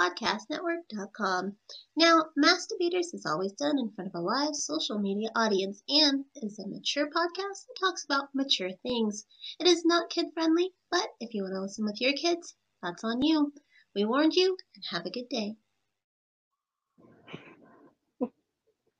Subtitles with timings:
[0.00, 1.56] podcastnetwork.com.
[1.96, 6.24] Now, Mass Debaters is always done in front of a live social media audience and
[6.36, 9.26] is a mature podcast that talks about mature things.
[9.58, 13.04] It is not kid friendly, but if you want to listen with your kids, that's
[13.04, 13.52] on you.
[13.94, 15.56] We warned you, and have a good day.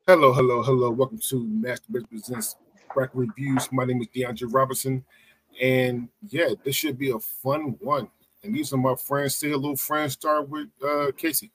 [0.07, 0.91] Hello, hello, hello.
[0.91, 2.57] Welcome to Mass Debaters Presents
[2.95, 3.69] Bracket Reviews.
[3.73, 5.05] My name is DeAndre Robinson,
[5.61, 8.09] and yeah, this should be a fun one.
[8.47, 9.35] And these are my friends.
[9.35, 10.13] Say hello, friends.
[10.13, 11.51] Start with uh, Casey.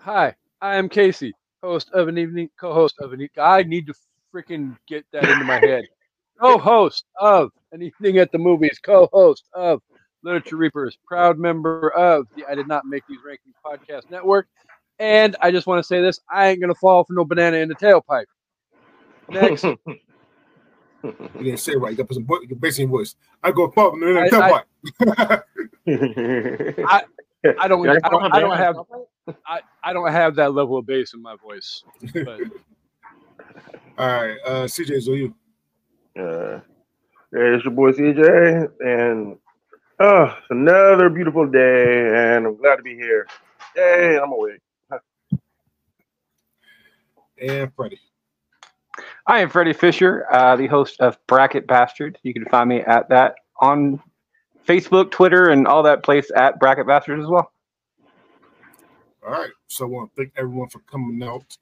[0.00, 3.22] Hi, I am Casey, host of an evening, co-host of an.
[3.22, 3.94] E- I need to
[4.34, 5.86] freaking get that into my head.
[6.40, 8.78] Co-host of an evening at the movies.
[8.84, 9.80] Co-host of
[10.22, 10.98] Literature Reapers.
[11.06, 14.48] Proud member of the I Did Not Make These Rankings podcast network.
[14.98, 17.70] And I just want to say this: I ain't gonna fall for no banana in
[17.70, 18.26] the tailpipe.
[19.30, 19.64] Next,
[21.38, 21.90] You didn't say it right.
[21.92, 23.16] You got to put some vo- your bass in your voice.
[23.42, 24.66] I go pop and then I- come I- back.
[27.58, 28.76] I don't, I don't, I don't have,
[29.46, 31.84] I, I don't have that level of bass in my voice.
[32.24, 32.42] But
[33.98, 35.34] All right, uh, CJ, so you.
[36.18, 36.60] Uh,
[37.32, 39.36] hey, it's your boy CJ, and
[40.00, 43.26] oh, it's another beautiful day, and I'm glad to be here.
[43.76, 44.60] Yay, I'm awake.
[47.40, 48.00] and Freddie.
[49.28, 52.16] I am Freddie Fisher, uh, the host of Bracket Bastard.
[52.22, 54.00] You can find me at that on
[54.66, 57.50] Facebook, Twitter, and all that place at Bracket Bastard as well.
[59.26, 61.56] All right, so I want to thank everyone for coming out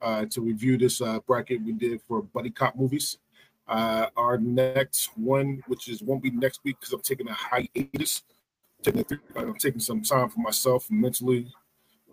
[0.00, 3.18] uh, to review this uh, bracket we did for buddy cop movies.
[3.66, 8.22] Uh, our next one, which is won't be next week because I'm taking a hiatus.
[8.82, 11.48] Taking I'm taking some time for myself mentally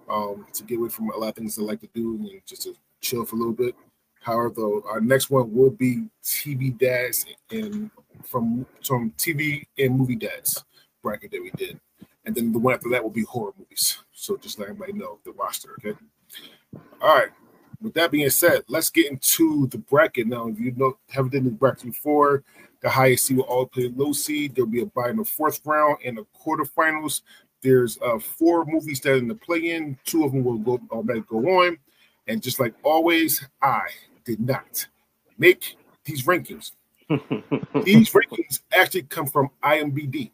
[0.09, 2.63] um, to get away from a lot of things I like to do and just
[2.63, 3.75] to chill for a little bit.
[4.27, 7.89] However, our next one will be TV dads and
[8.26, 10.65] from from TV and movie dads
[11.02, 11.80] bracket that we did,
[12.26, 14.04] and then the one after that will be horror movies.
[14.11, 15.98] So just let everybody know the roster, okay?
[17.02, 17.30] All right.
[17.82, 20.49] With that being said, let's get into the bracket now.
[20.49, 22.43] If you know haven't done the bracket before,
[22.82, 24.55] the highest seed will all play low seed.
[24.55, 27.21] There'll be a bye in the fourth round and the quarterfinals.
[27.61, 29.98] There's uh, four movies that are in the play-in.
[30.04, 31.77] Two of them will go automatically go on.
[32.27, 33.87] And just like always, I
[34.27, 34.86] did not
[35.38, 36.71] make these rankings.
[37.83, 40.32] These rankings actually come from IMBD.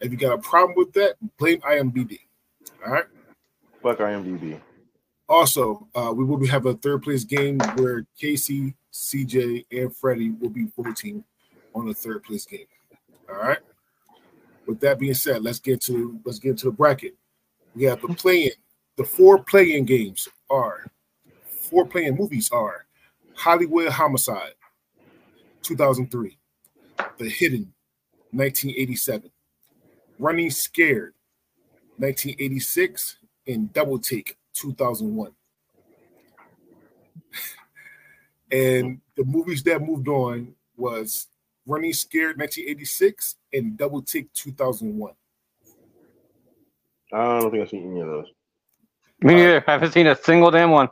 [0.00, 2.18] If you got a problem with that, blame IMBD.
[2.84, 3.04] All right.
[3.82, 4.58] Fuck IMDb.
[5.28, 10.30] Also, uh, we will be have a third place game where Casey, CJ, and Freddie
[10.30, 11.22] will be voting
[11.74, 12.66] on the third place game.
[13.28, 13.58] All right.
[14.66, 17.14] With that being said, let's get to let's get into the bracket.
[17.74, 18.52] We have the playing.
[18.96, 20.90] The four playing games are
[21.72, 22.84] four playing movies are
[23.42, 24.54] Hollywood Homicide,
[25.62, 26.38] 2003,
[27.18, 27.72] The Hidden,
[28.30, 29.32] 1987,
[30.20, 31.14] Running Scared,
[31.96, 33.16] 1986,
[33.48, 35.32] and Double Take, 2001.
[38.52, 41.26] and the movies that moved on was
[41.66, 45.14] Running Scared, 1986, and Double Take, 2001.
[47.12, 48.26] I don't think I've seen any of those.
[49.20, 49.64] Me neither.
[49.66, 50.90] I haven't seen a single damn one.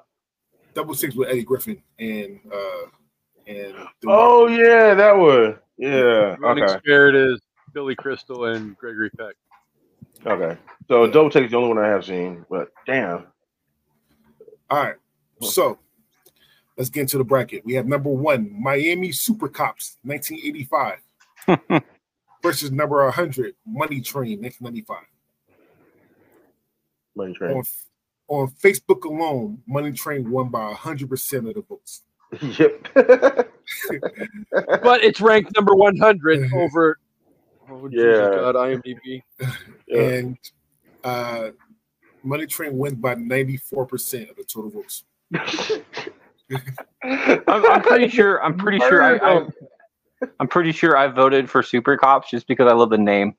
[0.74, 2.86] Double Six with Eddie Griffin and uh
[3.46, 6.36] and the- Oh yeah, that was yeah.
[6.38, 7.40] Running Okay, Scared is
[7.72, 9.34] Billy Crystal and Gregory Peck.
[10.26, 10.58] okay.
[10.88, 13.26] So Double Take is the only one I have seen, but damn.
[14.70, 14.96] All right.
[15.42, 15.78] So
[16.76, 17.64] let's get into the bracket.
[17.64, 21.82] We have number one, Miami Super Cops, 1985,
[22.42, 24.98] versus number 100, Money Train, 1995.
[27.16, 27.56] Money Train.
[27.56, 27.64] On,
[28.30, 32.02] on Facebook alone, Money Train won by 100% of the votes.
[32.58, 32.88] yep.
[34.82, 36.98] But it's ranked number 100 over.
[37.68, 38.30] Oh, Yeah.
[38.30, 39.22] God, IMDb.
[39.86, 40.00] Yeah.
[40.00, 40.38] And
[41.04, 41.50] uh,
[42.22, 45.04] Money Train wins by 94% of the total votes.
[47.04, 48.42] I'm, I'm pretty sure.
[48.42, 49.02] I'm pretty sure.
[49.02, 49.46] I, I,
[50.40, 53.34] I'm pretty sure I voted for Super Cops just because I love the name.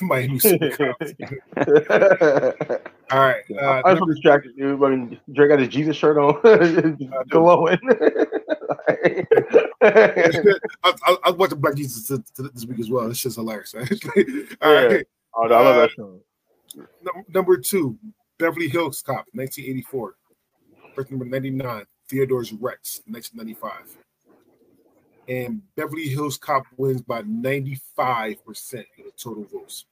[0.00, 1.12] Miami Super Cops.
[3.10, 3.44] All right.
[3.50, 4.82] Uh, I was so distracted, dude.
[4.82, 6.40] I mean, Drake got his Jesus shirt on,
[7.28, 7.78] glowing.
[9.80, 13.08] I, I, I watching Black Jesus th- th- this week as well.
[13.08, 13.74] It's just hilarious.
[13.74, 13.88] Right?
[14.60, 15.06] All right.
[15.34, 16.20] oh, I love that show.
[16.74, 17.96] Num- Number two,
[18.38, 20.14] Beverly Hills Cop, 1984.
[20.94, 23.96] First number 99, Theodore's Rex, 1995.
[25.28, 29.84] And Beverly Hills Cop wins by 95% of the total votes.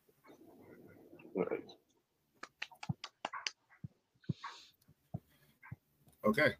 [6.26, 6.52] Okay.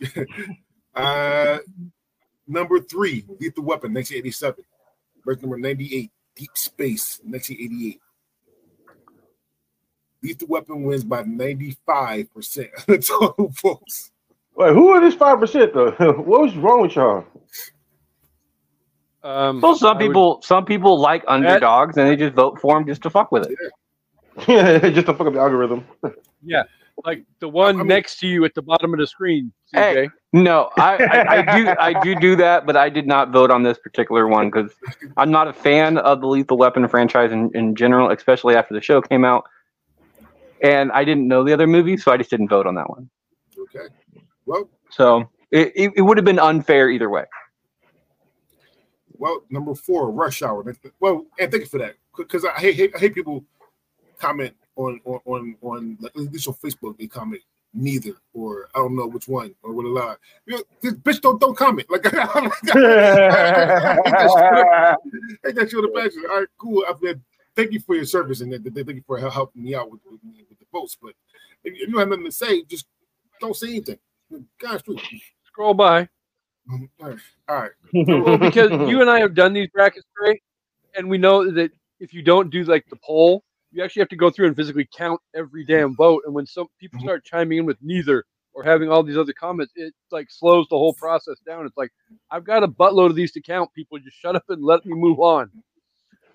[0.94, 1.58] uh,
[2.46, 4.64] number three, Lethal Weapon, 1987.
[5.24, 8.00] Verse number 98, Deep Space, 1988.
[10.22, 11.78] Lethal Weapon wins by 95%
[12.76, 14.10] of the total votes.
[14.56, 15.90] Wait, who are these five percent though?
[15.98, 17.24] what was wrong with y'all?
[19.22, 22.74] Um, So some I would- people, some people like underdogs, and they just vote for
[22.76, 23.56] them just to fuck with it.
[24.48, 24.78] Yeah.
[24.90, 25.84] just to fuck up the algorithm.
[27.04, 29.52] Like the one I mean- next to you at the bottom of the screen.
[29.72, 30.08] Hey.
[30.32, 33.62] No, I, I, I do, I do do that, but I did not vote on
[33.62, 34.72] this particular one because
[35.16, 38.80] I'm not a fan of the Lethal Weapon franchise in, in general, especially after the
[38.82, 39.44] show came out.
[40.62, 43.08] And I didn't know the other movies, so I just didn't vote on that one.
[43.58, 43.86] Okay.
[44.44, 47.24] Well, So it, it, it would have been unfair either way.
[49.12, 50.64] well, number four, Rush Hour.
[51.00, 51.94] Well, and thank you for that.
[52.16, 53.44] Because I hate, hate I hate people
[54.18, 57.42] comment on on on, on like, at least on Facebook, they comment
[57.74, 60.14] neither or I don't know which one or what a lie.
[60.46, 61.90] You know, this bitch don't don't comment.
[61.90, 62.54] Like I'm like,
[65.44, 66.24] Hey, that's your passion.
[66.30, 66.84] All right, cool.
[66.88, 67.22] I mean,
[67.54, 70.00] thank you for your service and th- th- thank you for helping me out with,
[70.10, 70.96] with, with the votes.
[71.00, 71.12] But
[71.64, 72.86] if you don't have nothing to say, just
[73.40, 73.98] don't say anything.
[74.58, 74.96] Gosh, true.
[75.46, 76.08] Scroll by.
[76.70, 76.84] Mm-hmm.
[77.00, 77.70] All right, all right.
[78.24, 80.42] Well, because you and I have done these brackets great,
[80.94, 83.42] and we know that if you don't do like the poll,
[83.72, 86.22] you actually have to go through and physically count every damn vote.
[86.24, 87.04] And when some people Mhm.
[87.04, 88.24] start chiming in with neither
[88.54, 91.66] or having all these other comments, it like slows the whole process down.
[91.66, 91.92] It's like
[92.30, 93.72] I've got a buttload of these to count.
[93.74, 95.50] People just shut up and let me move on.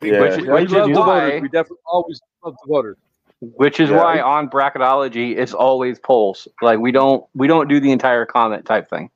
[0.01, 0.21] Yeah.
[0.21, 1.41] Which is- we, we which is love the why- voters.
[1.41, 2.97] We definitely always love the voters.
[3.41, 3.97] Which is Yeah.
[3.97, 6.47] why on bracketology it's always polls.
[6.61, 9.09] Like we don't we don't do the entire comment type thing.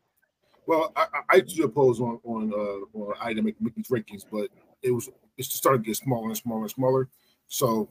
[0.66, 3.88] Well, I, I- I do oppose on on uh on I to make, make these
[3.90, 4.50] rankings, but
[4.82, 7.10] it was it's started to get smaller and smaller and smaller.
[7.48, 7.88] So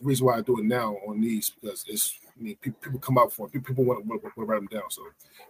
[0.00, 3.00] the reason why I do it now on these because it's I mean people, people
[3.00, 3.52] come out for it.
[3.52, 4.90] People, people want, want, want to write them down.
[4.90, 5.02] So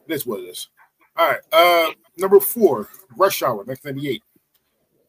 [0.09, 0.69] that's what it is.
[1.17, 1.41] All right.
[1.53, 4.23] Uh number four, Rush Hour, 1998.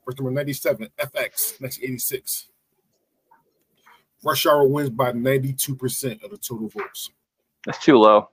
[0.05, 2.47] Verse number 97, FX, 1986.
[4.23, 7.09] Rush Hour wins by 92% of the total votes.
[7.65, 8.29] That's too low.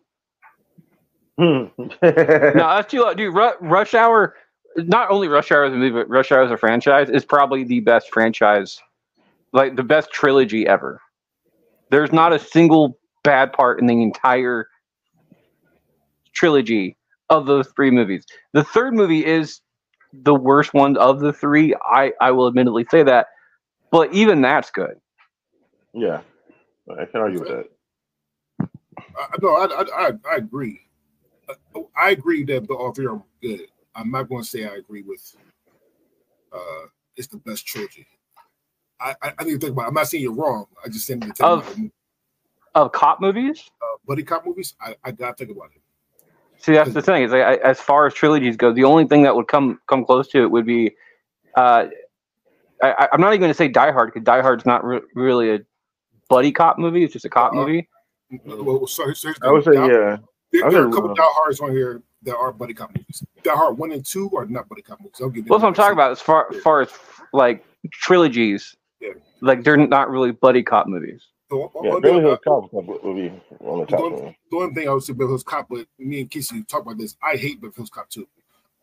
[1.39, 1.67] Hmm.
[1.79, 3.35] no, that's too low, dude.
[3.35, 4.35] Ru- Rush Hour,
[4.77, 7.65] not only Rush Hour as a movie, but Rush Hour as a franchise is probably
[7.65, 8.81] the best franchise,
[9.53, 11.01] like the best trilogy ever.
[11.91, 14.69] There's not a single bad part in the entire
[16.33, 16.97] trilogy
[17.31, 18.25] of those three movies.
[18.53, 19.61] The third movie is
[20.13, 21.75] the worst one of the three.
[21.83, 23.27] I I will admittedly say that,
[23.91, 24.97] but even that's good.
[25.95, 26.21] yeah,
[26.91, 27.67] I can't argue with that.
[29.17, 30.81] I, no, I, I, I, I agree.
[31.49, 33.67] Uh, I agree that the all three are good.
[33.95, 35.37] I'm not going to say I agree with.
[36.53, 36.87] Uh,
[37.17, 38.07] it's the best trilogy.
[39.01, 39.83] I, I, I need to think about.
[39.85, 39.89] It.
[39.89, 40.67] I'm not saying you're wrong.
[40.85, 41.91] I just saying to tell Of- you,
[42.75, 44.75] Of cop movies, uh, buddy cop movies.
[44.81, 45.81] I, I gotta think about it.
[46.61, 47.23] See, that's the thing.
[47.23, 50.05] Is like, I, as far as trilogies go, the only thing that would come come
[50.05, 50.97] close to it would be,
[51.57, 51.87] uh,
[52.83, 55.55] I, I'm not even going to say Die Hard because Die Hard's not re- really
[55.55, 55.61] a
[56.29, 57.05] buddy cop movie.
[57.05, 57.61] It's just a cop Uh-uh.
[57.61, 57.89] movie.
[58.45, 59.85] Well, so, so here's the I would say thing.
[59.85, 60.17] yeah.
[60.51, 62.91] There, there are a would, couple uh, Die Hards on here that are buddy cop
[62.95, 63.23] movies.
[63.45, 65.17] Die Hard one and two are not buddy cop movies.
[65.21, 65.51] I'll give you.
[65.51, 66.11] Well, that's what I'm talking about.
[66.11, 66.89] As far as far as
[67.33, 69.11] like trilogies, Yeah.
[69.41, 71.27] like they're not really buddy cop movies.
[71.51, 74.35] The, one- Yeah, Beverly Hills uh, Cop will be on the top Don't- one.
[74.51, 76.99] the only thing I would say Beverly Hills Cop, but me and Casey talk about
[76.99, 77.17] this.
[77.23, 78.27] I hate Beverly Hills Cop too.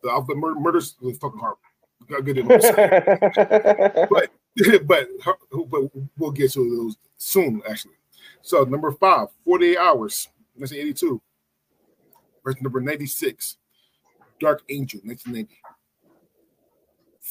[0.02, 1.60] The Alphabet murder, murders was fucking horrible.
[2.08, 4.30] Got good in but
[4.86, 5.08] but
[5.68, 5.80] but
[6.18, 7.94] we'll get to those soon, actually.
[8.42, 11.20] So number five, 48 hours, 1982.
[12.44, 13.56] Verse number 96,
[14.40, 15.56] Dark Angel, 1990.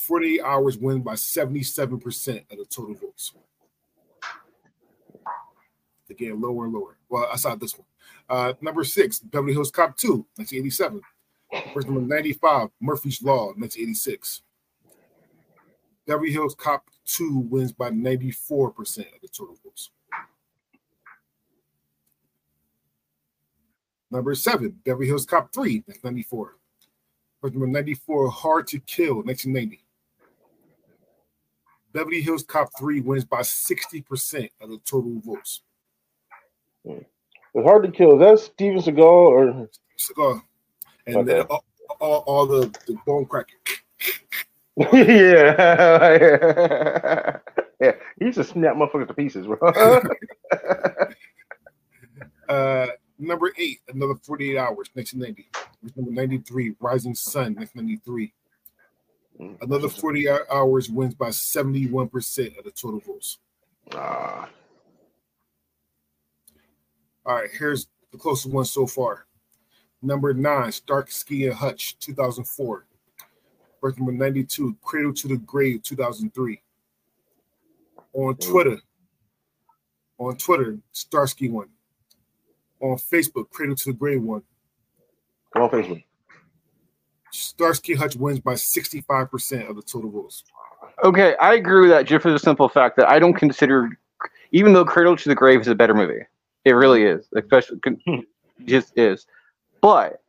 [0.06, 3.34] 48 hours win by 77% of the total votes.
[6.08, 6.98] They're lower and lower.
[7.10, 7.88] Well, aside this one.
[8.30, 11.02] Uh, number six, Beverly Hills Cop 2, 1987.
[11.74, 14.42] Verse number 95, Murphy's Law, 1986.
[16.08, 19.90] Beverly Hills Cop 2 wins by 94% of the total votes.
[24.12, 26.56] Number seven, Beverly Hills Cop 3, 1994.
[27.42, 29.85] Verse number 94, Hard to Kill, 1990.
[31.96, 35.62] Beverly Hills Cop 3 wins by 60% of the total votes.
[36.84, 37.06] It's
[37.56, 38.14] hard to kill.
[38.16, 40.42] Is that Steven Seagal or Seagal?
[41.08, 41.26] And Okay.
[41.26, 41.64] then all,
[42.02, 43.56] all, all the, the bone cracking.
[44.92, 45.56] yeah.
[47.80, 47.92] yeah.
[48.20, 49.58] He used to snap motherfuckers to pieces, bro.
[52.48, 52.86] Uh,
[53.18, 55.50] number eight, another 48 hours, 1990.
[55.82, 58.32] Verse Number 93, Rising Sun, 1993.
[59.40, 63.40] Mm, Another 40 hours wins by 71% of the total votes.
[63.94, 64.50] Ah,
[67.26, 69.26] All right, here's the closest one so far.
[70.02, 72.86] Number nine, Starsky and Hutch, 2004.
[73.82, 76.62] Birth number 92, Cradle to the Grave, 2003.
[78.14, 78.78] On Twitter,
[80.18, 81.68] on Twitter, Starsky one.
[82.80, 84.44] On Facebook, Cradle to the Grave one.
[85.54, 86.04] go on Facebook.
[87.36, 90.44] Starsky and Hutch wins by 65% of the total votes.
[91.04, 93.90] Okay, I agree with that just for the simple fact that I don't consider,
[94.52, 96.26] even though Cradle to the Grave is a better movie,
[96.64, 98.20] it really is, especially hmm.
[98.66, 99.28] just is.
[99.82, 100.22] But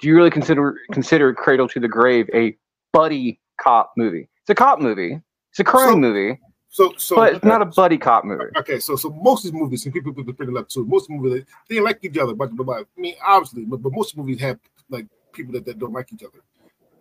[0.00, 2.56] do you really consider consider Cradle to the Grave a
[2.92, 4.28] buddy cop movie?
[4.42, 5.20] It's a cop movie.
[5.50, 8.44] It's a crime So- movie, So, so but it's not a buddy cop movie.
[8.56, 10.84] Okay, so so most of these movies, and people people bring it up too.
[10.84, 13.64] Most of the movies they, they like each other, but, but, but I mean, obviously,
[13.64, 14.58] but, but most movies have
[14.88, 16.42] like people that, that don't like each other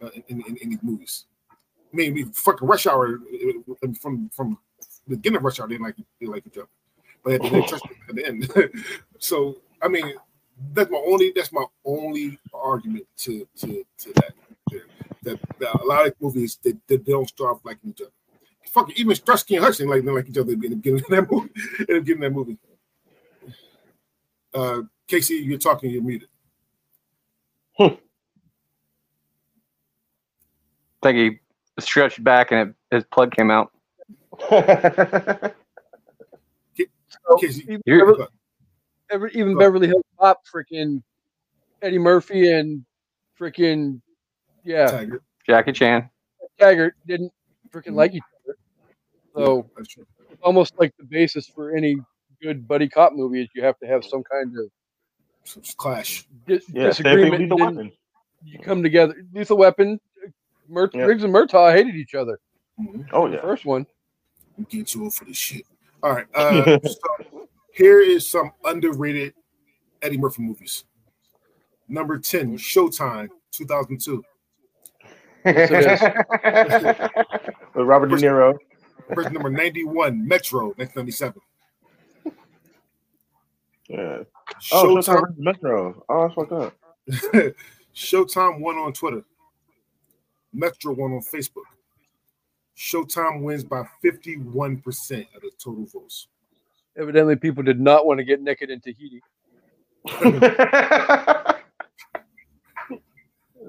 [0.01, 1.25] uh, in, in, in these movies.
[1.51, 4.57] I mean, we- fucking Rush Hour uh, uh, from from
[5.07, 6.67] the beginning of Rush Hour, they didn't like they like each other,
[7.23, 8.83] but at the, at the end.
[9.19, 10.13] so I mean,
[10.73, 14.33] that's my only that's my only argument to to to that.
[15.23, 18.11] That, that a lot of movies they, they don't start off liking each other
[18.69, 21.31] fucking even Starsky and didn't like, didn't like each other in the beginning of that
[21.31, 21.49] movie.
[21.79, 22.57] In the beginning of that movie.
[24.53, 25.91] Uh, Casey, you're talking.
[25.91, 26.29] You're muted.
[27.79, 27.97] I
[31.03, 31.39] think he
[31.81, 33.71] stretched back and it, his plug came out.
[37.39, 38.25] Casey, Even, Beverly,
[39.11, 41.01] Ever- even Beverly Hills Cop, freaking
[41.81, 42.83] Eddie Murphy and
[43.39, 44.01] freaking
[44.63, 45.21] yeah, Tiger.
[45.45, 46.09] Jackie Chan.
[46.59, 47.31] Taggart didn't
[47.71, 48.55] freaking like each other.
[49.35, 50.05] So That's true.
[50.29, 51.97] it's almost like the basis for any
[52.41, 54.65] good buddy cop movie is you have to have some kind of
[55.43, 56.27] So it's clash.
[56.47, 57.41] dis- yeah, same thing with disagreement.
[57.41, 57.91] Lethal and then Weapon.
[58.45, 59.15] You come together.
[59.33, 59.99] Lethal Weapon,
[60.69, 61.03] Mur- Yeah.
[61.03, 62.39] Riggs and Murtaugh hated each other.
[62.79, 63.07] Mhm.
[63.11, 63.41] Oh The yeah.
[63.41, 63.85] first one.
[64.57, 65.63] I'm getting too old for this shit.
[66.03, 66.27] All right.
[66.33, 69.33] Uh, so here is some underrated
[70.01, 70.85] Eddie Murphy movies.
[71.87, 74.23] Number 10, Showtime, 2002.
[75.45, 76.01] Yes,
[77.73, 78.57] With Robert De Niro.
[79.15, 81.41] Version number 91, Metro, 1997.
[83.87, 83.97] Yeah.
[83.97, 84.23] Oh,
[84.61, 86.03] Showtime, Showtime Metro.
[86.09, 86.75] Oh, that's fucked up.
[87.95, 89.23] Showtime won on Twitter.
[90.53, 91.63] Metro won on Facebook.
[92.77, 94.81] Showtime wins by 51%
[95.35, 96.27] of the total votes.
[96.97, 99.21] Evidently, people did not want to get naked in Tahiti.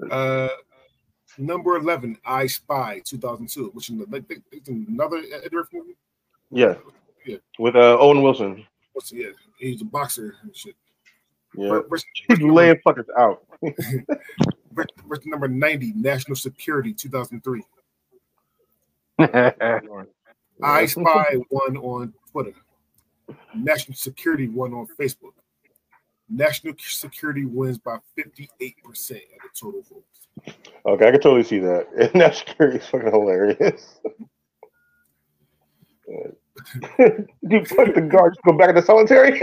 [0.09, 0.49] Uh,
[1.37, 5.95] number 11, I Spy, 2002, which is another, it's another Eddie Murphy movie.
[6.49, 6.75] yeah.
[7.23, 7.37] Yeah.
[7.59, 8.65] With uh, Owen Wilson.
[8.93, 9.27] What's yeah,
[9.59, 10.75] he's a boxer and shit.
[11.55, 11.81] Yeah.
[11.87, 13.43] Verse, He's laying fuckers out.
[14.73, 17.63] verse, verse number 90, National Security, 2003.
[20.63, 22.53] I Spy won on Twitter.
[23.55, 25.33] National Security won on Facebook.
[26.29, 30.55] National Security wins by 58% of the total votes.
[30.85, 31.87] Okay, I can totally see that.
[32.13, 33.99] And that scary is fucking hilarious.
[36.07, 39.41] you fuck the guards go back into solitary.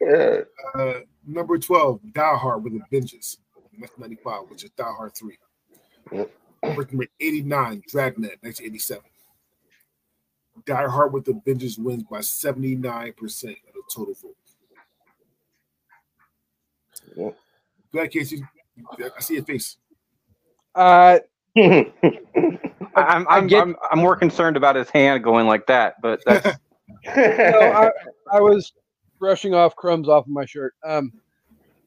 [0.00, 0.40] yeah.
[0.74, 0.92] Uh,
[1.28, 3.38] number 12, Die Hard with a Vengeance,
[3.78, 5.38] 1995, which is Die Hard 3.
[6.12, 6.30] Yep.
[6.64, 9.04] Number 89, Dragnet, 1987.
[10.66, 14.36] Die Hard with a Vengeance wins by 79% of the total vote.
[17.16, 17.36] Yep.
[17.92, 18.42] Go ahead, Casey.
[18.98, 19.76] I see your face.
[20.74, 21.18] Uh,
[21.56, 21.92] I'm,
[22.96, 26.46] I'm, I get- I'm, I'm more concerned about his hand going like that, but that's
[27.06, 27.90] no, I,
[28.32, 28.72] I was
[29.18, 30.74] brushing off crumbs off of my shirt.
[30.84, 31.12] Um,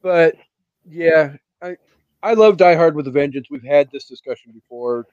[0.02, 0.36] but
[0.88, 1.76] yeah, I
[2.22, 3.48] I love Die Hard with a Vengeance.
[3.50, 5.06] We've had this discussion before.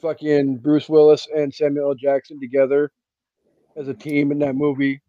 [0.00, 1.94] Fucking Bruce Willis and Samuel L.
[1.94, 2.92] Jackson together
[3.76, 5.00] as a team in that movie.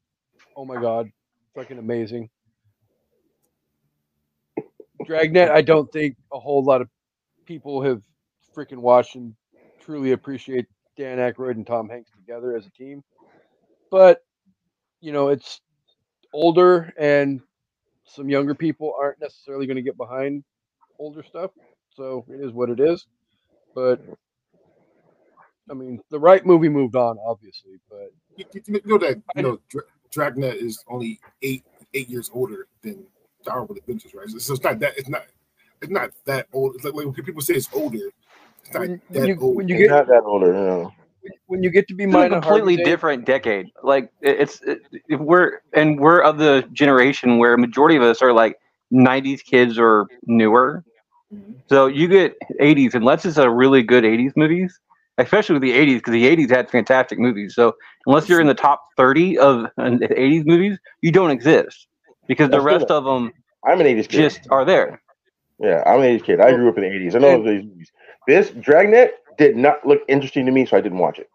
[0.55, 1.09] Oh my god,
[1.53, 2.29] fucking amazing.
[5.05, 6.89] Dragnet, I don't think a whole lot of
[7.45, 8.01] people have
[8.55, 9.35] freaking watched and
[9.79, 10.65] truly appreciate
[10.97, 13.03] Dan Aykroyd and Tom Hanks together as a team.
[13.91, 14.23] But
[15.05, 15.61] you know, it's
[16.33, 17.39] older and
[18.05, 20.43] some younger people aren't necessarily going to get behind
[20.99, 21.51] older stuff.
[21.95, 23.05] So it is what it is.
[23.75, 24.01] But
[25.69, 27.73] I mean, the right movie moved on, obviously.
[27.89, 29.59] But You, you- you know that you know
[30.11, 33.05] Dragnet is only eight eight years older than
[33.45, 34.29] Die Hard with a right?
[34.29, 35.25] So it's not that it's not
[35.81, 36.75] it's not that old.
[36.75, 38.09] It's like, like when people say it's older,
[38.63, 39.55] it's not when, that when you old.
[39.55, 40.91] when you He's get not that older, you know.
[41.47, 43.67] When you get to be it's a completely different decade.
[43.83, 48.33] Like it's it, if we're and we're of the generation where majority of us are
[48.33, 48.57] like
[48.93, 50.83] '90s kids or newer.
[51.67, 54.79] So you get 80s, unless it's a really good 80s movies,
[55.17, 57.55] especially with the 80s, because the 80s had fantastic movies.
[57.55, 57.73] So
[58.05, 61.87] unless you're in the top 30 of uh, 80s movies, you don't exist
[62.27, 62.93] because the rest good.
[62.93, 63.31] of them
[63.65, 64.11] I'm an 80s kid.
[64.11, 65.01] just are there.
[65.59, 66.41] yeah, I'm an 80s kid.
[66.41, 67.15] I grew up in the 80s.
[67.15, 67.91] I know these movies.
[68.27, 71.29] This Dragnet did not look interesting to me, so I didn't watch it.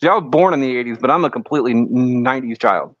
[0.00, 2.94] See, I was born in the 80s, but I'm a completely 90s child.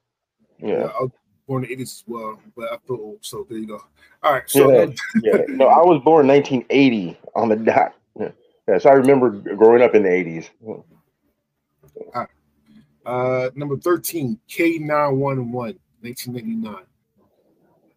[0.58, 0.84] Yeah, Yeah.
[0.84, 1.10] I was
[1.46, 3.82] born in the 80s as well, but I feel old, so there you go.
[4.22, 4.86] All right, so Yeah,
[5.22, 5.42] yeah.
[5.48, 7.94] No, I was born 1980 on the dot.
[8.18, 8.30] Yeah.
[8.68, 10.50] yeah, so I remember growing up in the 80s.
[13.06, 16.76] uh, number 13, K911, 1989,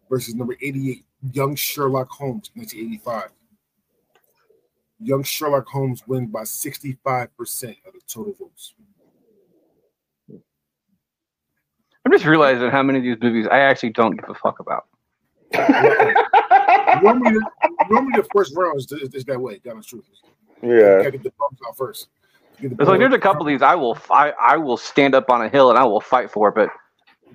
[0.08, 3.30] versus number 88, Young Sherlock Holmes, 1985.
[5.04, 7.28] Young Sherlock Holmes wins by 65%
[7.86, 8.74] of the total votes.
[12.04, 14.86] I'm just realizing how many of these movies I actually don't give a fuck about.
[17.02, 17.38] normally,
[17.88, 19.58] normally the first round is, is, is that way.
[19.58, 20.04] God's truth.
[20.62, 20.98] Yeah.
[20.98, 22.08] gotta get the bumps out first.
[22.60, 25.28] The It's like there's a couple of these I will I, I will stand up
[25.28, 26.70] on a hill and I will fight for, but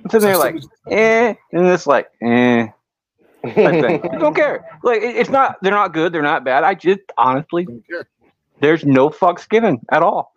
[0.03, 0.55] I'm sitting there like
[0.89, 2.67] eh, and it's like eh.
[3.43, 4.09] Type thing.
[4.11, 4.65] I don't care.
[4.83, 6.63] Like it's not they're not good, they're not bad.
[6.63, 7.67] I just honestly
[8.59, 10.33] there's no fucks given at all.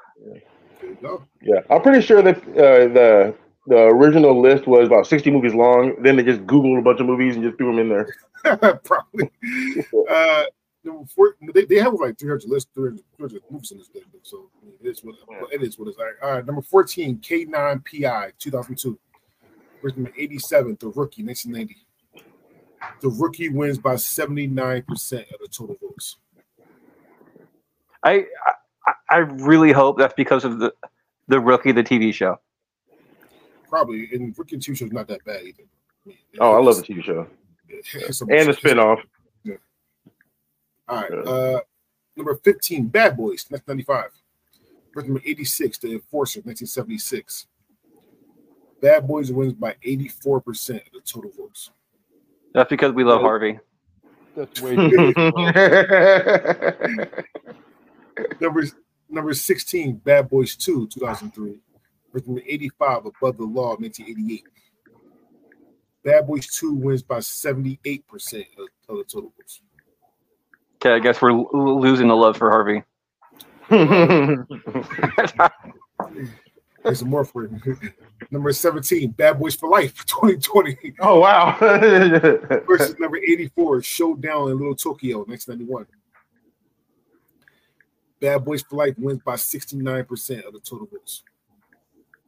[1.01, 1.19] There.
[1.43, 3.35] Yeah, I'm pretty sure that uh, the
[3.67, 5.95] the original list was about 60 movies long.
[6.03, 8.15] Then they just Googled a bunch of movies and just threw them in there.
[8.85, 9.31] Probably.
[10.11, 10.45] Uh,
[10.83, 14.49] number four, they, they have like 300 lists, 300, 300 movies in this thing, so
[14.83, 15.15] it is what
[15.53, 15.79] it is.
[15.79, 16.09] What it's like.
[16.23, 18.99] All right, number 14, K9PI, 2002.
[19.81, 21.77] Versus number 87, The Rookie, 1990.
[23.01, 24.83] The Rookie wins by 79%
[25.33, 26.17] of the total votes.
[28.05, 28.25] I,
[28.87, 30.75] I I really hope that's because of the
[31.29, 32.39] the rookie, the TV show.
[33.69, 35.63] Probably, and Rookie TV show is not that bad either.
[36.05, 37.27] I mean, Oh, I love the TV show
[37.71, 39.03] a- and the spinoff.
[40.89, 41.11] All right.
[41.13, 41.19] Yeah.
[41.31, 41.61] Uh,
[42.17, 44.11] number 15, Bad Boys, 1995.
[44.93, 47.47] Versus number 86, The Enforcer, 1976.
[48.81, 51.71] Bad Boys wins by 84% of the total votes.
[52.55, 53.27] That's because we love Yeah.
[53.27, 53.59] Harvey.
[54.37, 55.13] That's way too
[58.41, 58.63] Number,
[59.11, 61.59] number 16, Bad Boys 2, 2003.
[62.13, 64.45] Versus number 85, Above the Law, 1988.
[66.05, 68.03] Bad Boys 2 wins by 78%
[68.59, 69.61] of, of the total votes.
[70.77, 72.83] Okay, I guess we're l- losing the love for Harvey.
[76.83, 77.77] There's more for you.
[78.31, 80.95] number 17, Bad Boys for Life, 2020.
[81.01, 81.57] oh wow!
[82.67, 85.87] versus number 84, Showdown in Little Tokyo, 1991.
[88.21, 91.23] Bad Boys for Life wins by 69% of the total votes.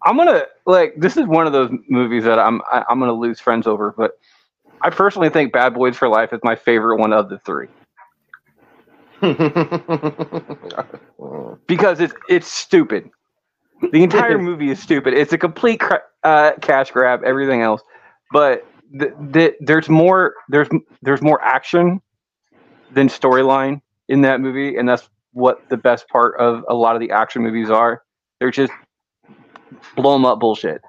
[0.04, 3.40] I'm gonna like this is one of those movies that I'm I, I'm gonna lose
[3.40, 4.18] friends over, but
[4.82, 7.68] I personally think Bad Boys for Life is my favorite one of the three
[11.66, 13.10] because it's it's stupid.
[13.92, 15.14] The entire movie is stupid.
[15.14, 17.22] It's a complete cra- uh, cash grab.
[17.24, 17.82] Everything else,
[18.32, 18.66] but
[18.98, 20.68] th- th- there's more there's
[21.02, 22.00] there's more action
[22.92, 27.00] than storyline in that movie, and that's what the best part of a lot of
[27.00, 28.02] the action movies are.
[28.38, 28.72] They're just
[29.96, 30.80] blow 'em up bullshit,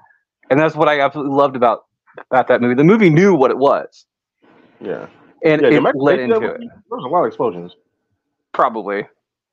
[0.50, 1.86] and that's what I absolutely loved about
[2.30, 2.74] about that movie.
[2.74, 4.06] The movie knew what it was,
[4.80, 5.06] yeah,
[5.44, 5.68] and yeah.
[5.68, 6.58] it led into it.
[6.60, 7.74] There was a lot of explosions.
[8.52, 9.06] Probably.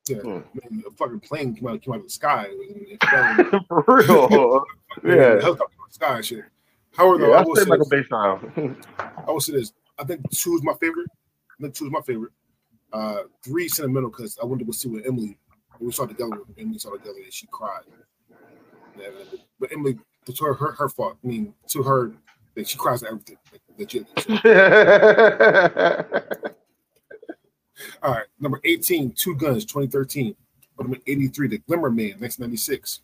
[0.08, 0.30] Yeah, Hmm.
[0.54, 2.48] man, a fucking plane came out, came out of the sky.
[3.70, 4.66] For real.
[5.04, 6.44] yeah, helicopter out of the sky shit.
[6.92, 8.42] However, yeah, I I will say Michael this, Bay style.
[9.28, 9.72] I will say this.
[9.98, 11.08] I think two is my favorite.
[11.60, 12.32] I think two is my favorite.
[12.92, 15.38] Uh, three sentimental because I went to go see with Emily.
[15.80, 16.38] We saw together.
[16.58, 17.84] Emily saw together and she cried.
[19.00, 19.08] Yeah,
[19.60, 21.18] but Emily, to her, her, her fault.
[21.24, 22.12] I mean, to her,
[22.56, 23.38] that she cries at everything.
[23.52, 24.06] Like, legit.
[28.02, 30.36] All right, number 18, Two Guns, 2013.
[30.80, 33.02] Number 83, The Glimmer Man, 1996.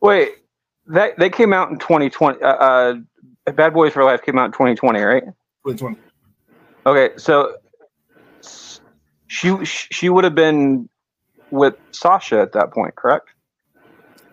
[0.00, 0.32] Wait,
[0.86, 2.42] that they came out in 2020.
[2.42, 2.94] Uh, uh,
[3.54, 5.24] Bad Boys for Life came out in 2020, right?
[5.64, 5.96] 2020.
[6.84, 7.56] Okay, so
[9.28, 10.88] she she would have been
[11.50, 13.28] with Sasha at that point, correct?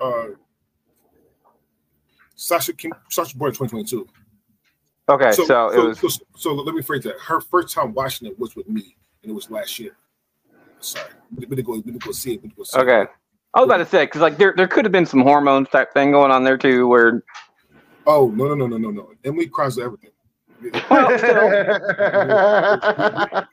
[0.01, 0.27] Uh,
[2.35, 4.07] Sasha came, Sasha born in 2022.
[5.09, 7.19] Okay, so, it was so, so let me phrase that.
[7.19, 9.95] Her first time watching it was with me, and it was last year.
[10.79, 12.41] Sorry, we didn't go, we go see it.
[12.41, 13.03] We didn't go see okay.
[13.03, 13.09] It.
[13.53, 15.93] I was about to say because like there there could have been some hormones type
[15.93, 17.23] thing going on there too, where
[18.05, 19.11] Oh no no no no no no!
[19.23, 20.11] Emily cries everything.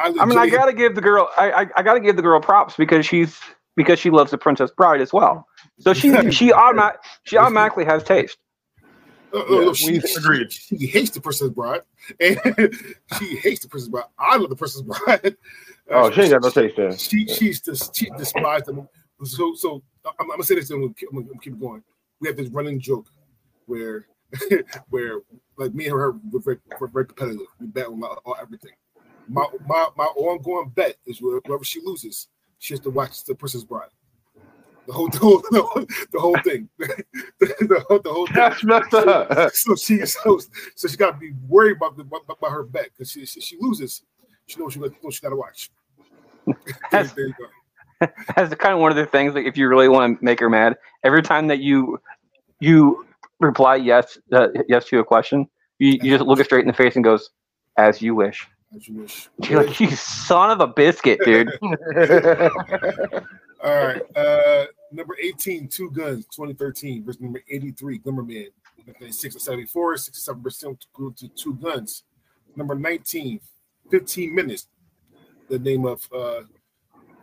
[0.00, 2.40] I, I mean, I gotta give the girl, I, I, I gotta give the girl
[2.40, 3.38] props because she's
[3.76, 5.46] because she loves the Princess Bride as well.
[5.78, 8.38] So she she automatic she automatically has taste.
[9.32, 10.52] Uh, Yeah, no, she, we she- agreed.
[10.52, 11.82] She, hates the Princess Bride,
[12.20, 12.38] and
[13.18, 14.04] she hates the Princess Bride.
[14.18, 15.20] I love the Princess Bride.
[15.24, 15.30] Uh,
[15.92, 16.96] Oh, she ain't got no taste there.
[16.96, 18.88] She she's just she despised them.
[19.24, 21.82] So so I'm, I'm gonna say this and we'll keep, I'm gonna keep going.
[22.20, 23.08] We have this running joke
[23.66, 24.06] where
[24.90, 25.20] where
[25.58, 27.46] like me and her we're very, we're very competitive.
[27.58, 28.70] We bet on, on everything.
[29.28, 33.64] My my my ongoing bet is whoever she loses, she has to watch the Princess
[33.64, 33.88] Bride.
[34.90, 36.68] The whole the whole, the whole, the whole thing.
[36.78, 38.34] the, whole, the whole thing.
[38.34, 39.52] That's messed up.
[39.54, 40.40] So she so,
[40.74, 43.40] so she got to be worried about the about, about her bet because she, she
[43.40, 44.02] she loses.
[44.46, 45.70] She knows she got she got to watch.
[46.90, 48.08] there, there you go.
[48.34, 49.34] That's kind of one of the things.
[49.34, 52.00] Like, if you really want to make her mad, every time that you
[52.58, 53.06] you
[53.38, 55.46] reply yes uh, yes to a question,
[55.78, 57.30] you, you just look her straight in the face and goes,
[57.76, 59.28] "As you wish." As you wish.
[59.48, 61.50] You're like, "You son of a biscuit, dude."
[63.62, 64.02] All right.
[64.16, 68.46] Uh, number 18, Two Guns, 2013, versus number 83, Glimmerman,
[69.10, 72.04] 6 and 74, 67% grew to Two Guns.
[72.56, 73.40] Number 19,
[73.90, 74.68] 15 Minutes,
[75.48, 76.42] the name of uh,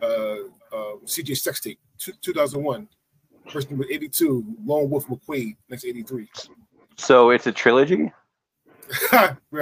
[0.02, 0.36] uh,
[0.72, 2.88] uh, CJ Sextape, two- 2001.
[3.52, 6.28] Versus number 82, Lone Wolf McQuaid, 1983.
[6.98, 8.12] so it's a trilogy.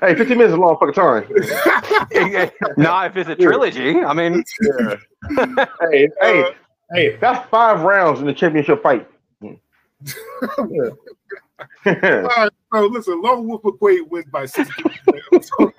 [0.00, 1.24] hey, 15 minutes is a long fucking time.
[2.76, 4.00] Not if it's a trilogy.
[4.00, 4.96] I mean, Yeah.
[5.90, 6.44] hey, hey,
[6.92, 9.08] hey, that's five rounds in the championship fight.
[9.40, 9.52] Yeah.
[11.86, 15.72] All right, so listen, Lone Wolf McQuaid wins by 62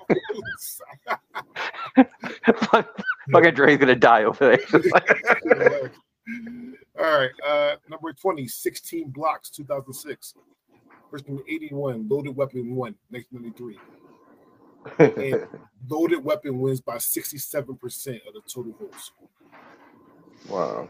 [3.32, 5.90] fucking Dre's gonna die over there.
[7.00, 7.30] All right.
[7.46, 10.34] Uh, number 20, 16 blocks, 2006.
[11.10, 13.78] First number 81, Loaded Weapon 1, 1993.
[14.98, 15.46] And
[15.88, 17.68] Loaded Weapon wins by 67%
[18.26, 19.12] of the total votes.
[20.48, 20.88] wow.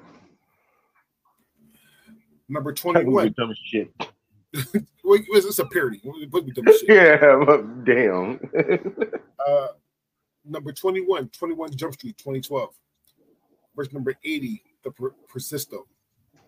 [2.49, 3.93] Number 21, dumb as shit.
[4.53, 6.01] it's it's a parody.
[6.03, 6.89] Dumb shit.
[6.89, 8.41] Yeah, but damn.
[9.47, 9.69] Uh,
[10.45, 12.71] number 21, 21 Jump Street, 2012.
[13.77, 15.87] Verse number 80, The Per- Persisto,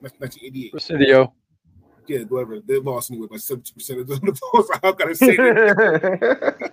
[0.01, 0.73] 1988.
[0.73, 1.33] Presidio.
[2.07, 2.61] Yeah, whatever.
[2.61, 4.71] They lost anyway by 70% of the votes.
[4.83, 6.71] How can I say that?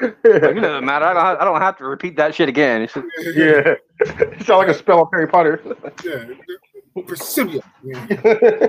[0.00, 1.04] Like, it doesn't matter.
[1.06, 2.82] I don't, I don't have to repeat that shit again.
[2.82, 3.74] It's just- yeah.
[4.00, 5.62] It sounds like a spell of Harry Potter.
[6.04, 6.26] Yeah.
[7.02, 7.60] Persidia.
[7.82, 8.68] Yeah.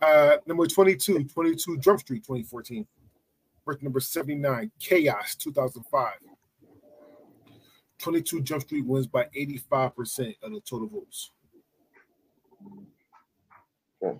[0.00, 2.84] Uh, number 22, 22 Drum Street, 2014.
[3.64, 6.14] Verse number 79, Chaos, 2005.
[8.00, 11.30] 22 Jump Street wins by 85% of the total votes.
[14.02, 14.14] Yeah.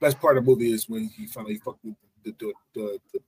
[0.00, 3.20] Best part of the movie is when he finally fucked with the, the, the, the,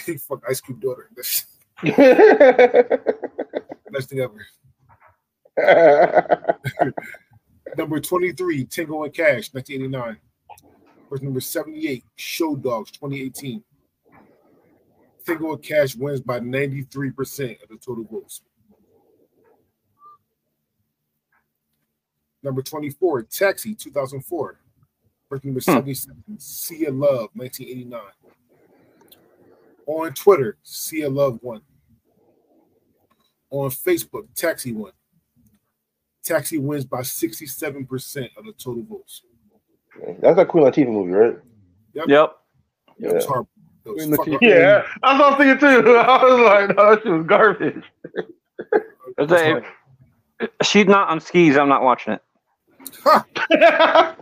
[0.06, 1.10] he fucked Ice Cube daughter.
[1.16, 1.46] That's
[1.84, 3.10] the
[3.90, 4.46] best thing ever.
[7.76, 10.16] Number 23, Tango and Cash, 1989.
[11.10, 13.62] Verse number 78, Show Dogs, 2018.
[15.24, 18.42] Tango and Cash wins by 93% of the total votes.
[22.42, 24.60] Number 24, Taxi, 2004.
[25.30, 25.64] Verse number hmm.
[25.64, 28.00] 77, Sea of Love, 1989.
[29.86, 31.62] On Twitter, Sea of Love won.
[33.50, 34.92] On Facebook, Taxi won.
[36.22, 39.22] Taxi wins by 67% of the total votes.
[40.20, 41.38] That's a Queen Latifah movie, right?
[41.94, 42.06] Yep.
[42.06, 42.30] It
[42.98, 43.12] Yeah.
[43.14, 43.48] was horrible.
[43.86, 44.38] It was Queen.
[44.42, 45.96] Yeah, I was thinking too.
[45.96, 47.82] I was like, no, that shit was garbage.
[49.20, 49.64] It's a-
[50.62, 51.56] she's not on skis.
[51.56, 52.22] I'm not watching it.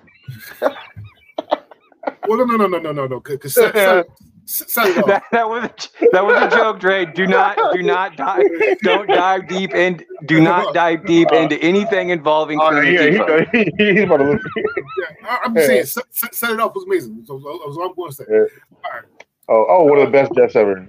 [2.28, 3.20] Well, no, no, no, no, no, no, no.
[3.20, 4.96] Because set, set, set it.
[5.06, 7.04] That, that was a, that was a joke, Dre.
[7.04, 8.46] Do not do not dive
[8.82, 13.50] don't dive deep in do not dive deep into anything involving oh, yeah, Latifah.
[13.52, 14.42] he, he, he's about to look.
[14.56, 17.24] Yeah, I, I'm just saying, set, set, set it off was amazing.
[17.26, 18.24] So, so that's I'm going to say.
[18.28, 18.36] Yeah.
[18.84, 19.04] All right.
[19.48, 20.84] Oh, oh, one of the best deaths ever.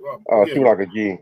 [0.00, 1.18] Well, Oh, yeah, she was like a G.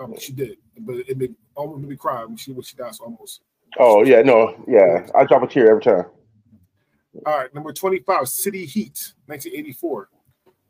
[0.00, 2.94] um, she did, but it made almost made me cry when she when she died.
[2.94, 3.40] So almost.
[3.78, 5.06] Oh yeah, no, yeah.
[5.14, 6.04] I drop a tear every time.
[7.26, 10.08] All right, number 25, City Heat, 1984.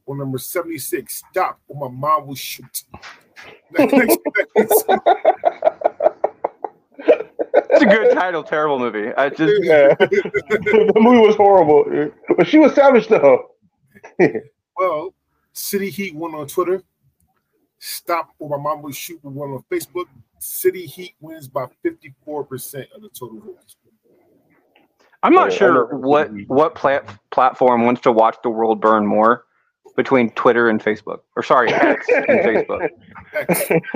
[0.07, 2.85] Or number 76, Stop, or my mom will shoot.
[7.71, 9.13] It's a good title, terrible movie.
[9.15, 9.95] I just Yeah.
[9.99, 11.85] the movie was horrible,
[12.37, 13.51] but she was savage though.
[14.77, 15.15] well,
[15.53, 16.83] City Heat won on Twitter.
[17.79, 20.07] Stop, or my mom will shoot won on Facebook.
[20.41, 23.77] City Heat wins by 54% of the total votes.
[25.22, 25.98] I'm not oh, Yeah, sure know.
[25.98, 29.44] what what plat- platform wants to watch the world burn more
[29.96, 31.18] between Twitter and Facebook.
[31.37, 32.88] Or sorry, X and Facebook.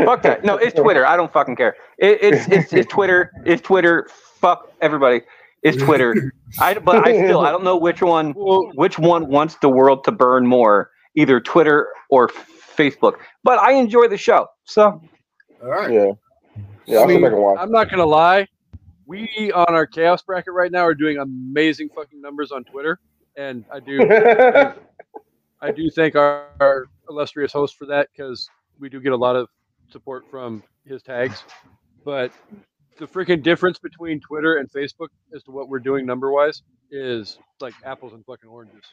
[0.05, 0.45] Fuck that.
[0.45, 1.07] No, it's Twitter.
[1.07, 1.77] I don't fucking care.
[1.99, 3.31] It, it's, it's it's Twitter.
[3.47, 4.09] It's Twitter.
[4.41, 5.23] Fuck everybody.
[5.63, 6.33] It's Twitter.
[6.61, 8.33] I but I still I don't know which one
[8.75, 13.15] which one wants the world to burn more, either Twitter or Facebook.
[13.45, 14.49] But I enjoy the show.
[14.65, 15.01] So
[15.63, 15.93] All right.
[15.93, 16.13] Yeah.
[16.85, 17.59] Yeah, I'll I mean, sit back and watch.
[17.61, 18.49] I'm not gonna lie.
[19.07, 22.99] We on our chaos bracket right now are doing amazing fucking numbers on Twitter,
[23.37, 24.01] and I do
[25.61, 29.37] I do thank our, our illustrious host for that because we do get a lot
[29.37, 29.49] of
[29.91, 31.45] support from his tags.
[32.05, 32.33] But
[32.99, 37.39] the freaking difference between Twitter and Facebook as to what we're doing number wise is
[37.61, 38.85] like apples and fucking oranges.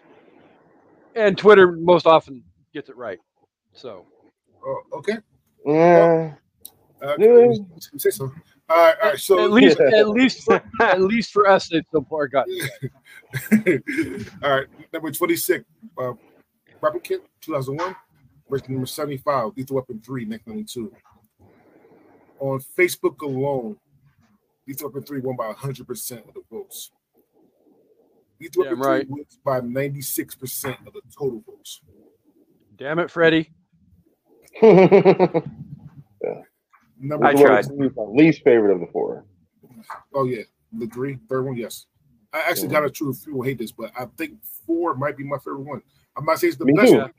[1.16, 2.44] And Twitter most often
[2.74, 3.20] gets it right.
[3.74, 4.06] So
[4.66, 5.18] Oh, okay.
[5.66, 6.34] yeah.
[7.02, 7.54] Uh, Yeah.
[7.98, 8.32] Say so.
[8.70, 8.96] All right.
[9.02, 9.20] All right.
[9.20, 10.00] So at least Yeah.
[10.00, 12.48] at least for, at least for us it's so far got
[14.44, 15.64] All right, number 26,
[15.98, 16.14] uh,
[16.82, 17.96] Rapper Kid, 2001,
[18.50, 20.92] versus number 75, Lethal Weapon 3, 1992.
[22.40, 23.78] On Facebook alone,
[24.68, 26.92] Lethal Weapon 3 won by 100% of the votes.
[28.40, 29.10] Lethal Damn Weapon 3 right.
[29.10, 31.82] wins by 96% of the total votes.
[32.78, 33.52] damn it, Freddie.
[37.00, 37.66] Number I tried.
[37.78, 39.26] My least favorite of the four.
[40.14, 41.86] Oh, yeah, the three, third one, yes.
[42.34, 44.34] I actually got a true few will hate this, but I think
[44.66, 45.82] four might be my favorite one.
[46.16, 47.00] I'm not saying it's the Me best too.
[47.00, 47.14] one,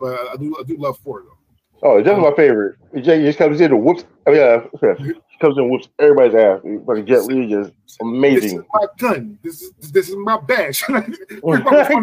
[0.00, 1.38] but I do I do love four though.
[1.82, 2.76] Oh, it's definitely my favorite.
[3.04, 4.04] Jay just comes in and whoops.
[4.26, 4.62] Oh yeah,
[4.96, 6.60] he comes in and whoops everybody's ass.
[6.84, 8.42] But Jet Li is just amazing.
[8.42, 9.38] This is my gun.
[9.44, 10.82] This is this is my badge.
[10.88, 10.94] he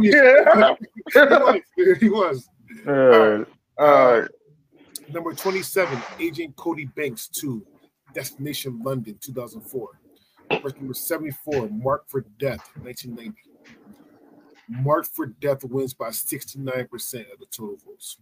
[0.09, 0.75] yeah.
[1.15, 1.61] was.
[1.99, 2.47] He was.
[2.87, 3.43] Uh,
[3.77, 4.27] uh,
[5.09, 7.65] Number 27, Agent Cody Banks 2,
[8.13, 9.89] Destination London, 2004.
[10.61, 13.33] Verse number 74, Mark for Death, 1990.
[14.67, 18.17] Mark for Death wins by 69% of the total votes.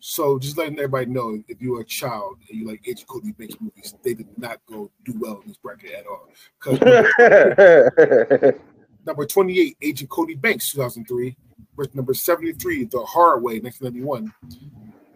[0.00, 3.56] So just letting everybody know, if you're a child and you like Agent Cody Banks
[3.60, 6.28] movies, they did not go do well in this bracket at all.
[6.58, 8.54] Because
[9.06, 11.36] number 28, Agent Cody Banks, 2003.
[11.76, 14.32] Verse number 73, The Hard Way, 1991.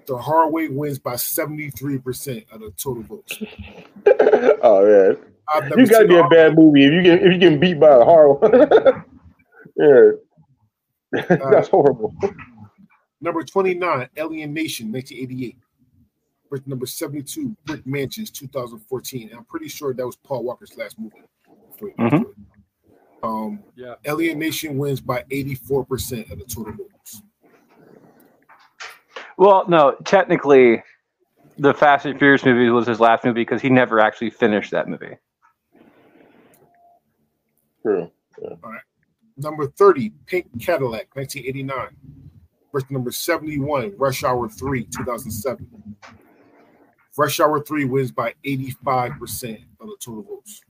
[0.07, 3.43] The Hard Way wins by 73% of the total votes.
[4.63, 7.61] oh yeah, you gotta be a Hard- bad movie if you get if you get
[7.61, 8.53] beat by a hard one.
[9.77, 10.11] yeah,
[11.29, 12.15] that's uh, horrible.
[13.21, 15.57] Number 29, Alien Nation, 1988.
[16.51, 19.29] Verse number 72, Brick Mansions, 2014.
[19.31, 21.23] And I'm pretty sure that was Paul Walker's last movie.
[21.71, 22.25] before he passed Mhm.
[22.25, 22.35] away.
[23.23, 23.95] Um, Yeah.
[24.05, 27.23] Alien Nation wins by 84% of the total votes.
[29.37, 30.83] well, no, technically,
[31.59, 34.89] the Fast and Furious movie was his last movie because he never actually finished that
[34.89, 35.17] movie.
[37.83, 38.11] True.
[38.43, 38.81] All right.
[39.37, 41.89] Number 30, Pink Cadillac, 1989.
[42.73, 45.69] Versus number 71, Rush Hour 3, 2007.
[47.19, 50.63] Rush Hour 3 wins by 85% of the total votes.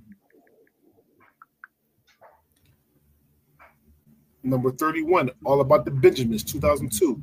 [4.42, 7.22] Number 31, All About the Benjamins, 2002.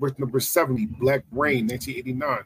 [0.00, 2.44] Verse number 70, Black Rain, 1989.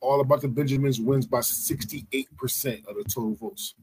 [0.00, 3.74] All About the Benjamins wins by 68% of the total votes.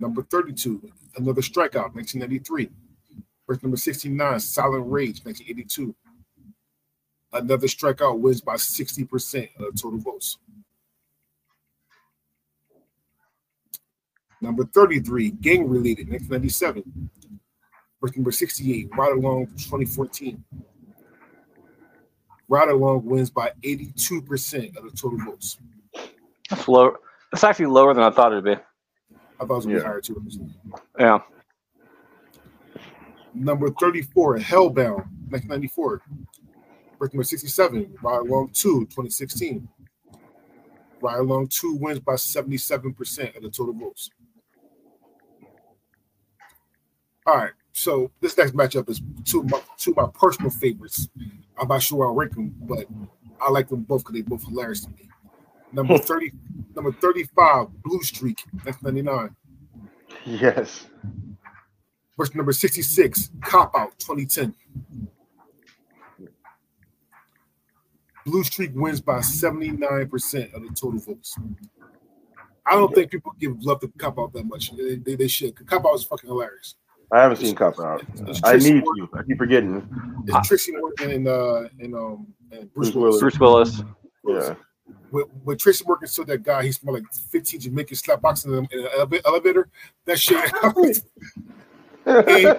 [0.00, 2.70] Number 32, Another Stakeout, 1993.
[3.46, 5.94] Verse number 69, Silent Rage, 1982.
[7.32, 10.38] Another Stakeout wins by 60% of the total votes.
[14.44, 17.10] Number 33, Gang Related, 1997.
[17.98, 20.44] Verse number 68, Ride Along, 2014.
[22.46, 25.56] Ride Along wins by 82% of the total votes.
[26.50, 26.94] That's low.
[27.32, 28.50] That's actually lower than I thought it'd be.
[28.52, 29.88] I thought it was going to be Yeah.
[29.88, 30.22] higher too.
[30.98, 31.18] Yeah.
[33.32, 36.02] Number 34, Hellbound, 1994.
[36.98, 39.66] Verse number 67, Ride Along 2, 2016.
[41.00, 44.10] Ride Along 2 wins by 77% of the total votes.
[47.26, 51.08] All right, so this next matchup is two of my, two of my personal favorites.
[51.58, 52.86] I'm not sure I'll rank them, but
[53.40, 55.08] I like them both because they're both hilarious to me.
[55.72, 56.32] Number 30,
[56.76, 59.34] number 35, Blue Streak, 1999.
[60.26, 60.86] Yes.
[62.16, 64.54] Verse number 66, Cop Out 2010.
[68.26, 71.36] Blue Streak wins by 79% of the total votes.
[72.66, 74.74] I don't think people give love to Cop Out that much.
[74.76, 75.54] They, they, they should.
[75.66, 76.76] Cop Out is fucking hilarious.
[77.12, 78.02] I haven't seen Cop Out.
[78.44, 79.18] I need Morgan, to.
[79.18, 79.88] I keep forgetting.
[80.26, 83.20] it's Tracy Morgan and uh and um and Bruce Bruce Willis.
[83.20, 83.82] Bruce Willis.
[84.26, 84.54] Yeah.
[85.10, 88.66] When, when Tracy Morgan saw that guy, he smelled like 15 Jamaicans slap boxing them
[88.70, 89.68] in an eleva- elevator.
[90.06, 90.50] That shit.
[92.06, 92.58] and,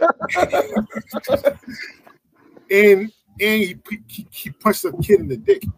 [2.71, 3.77] and and he,
[4.08, 5.63] he, he punched a kid in the dick.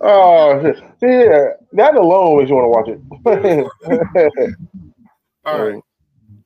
[0.00, 3.00] oh, see, yeah, that alone makes you want to watch it.
[5.44, 5.80] All right.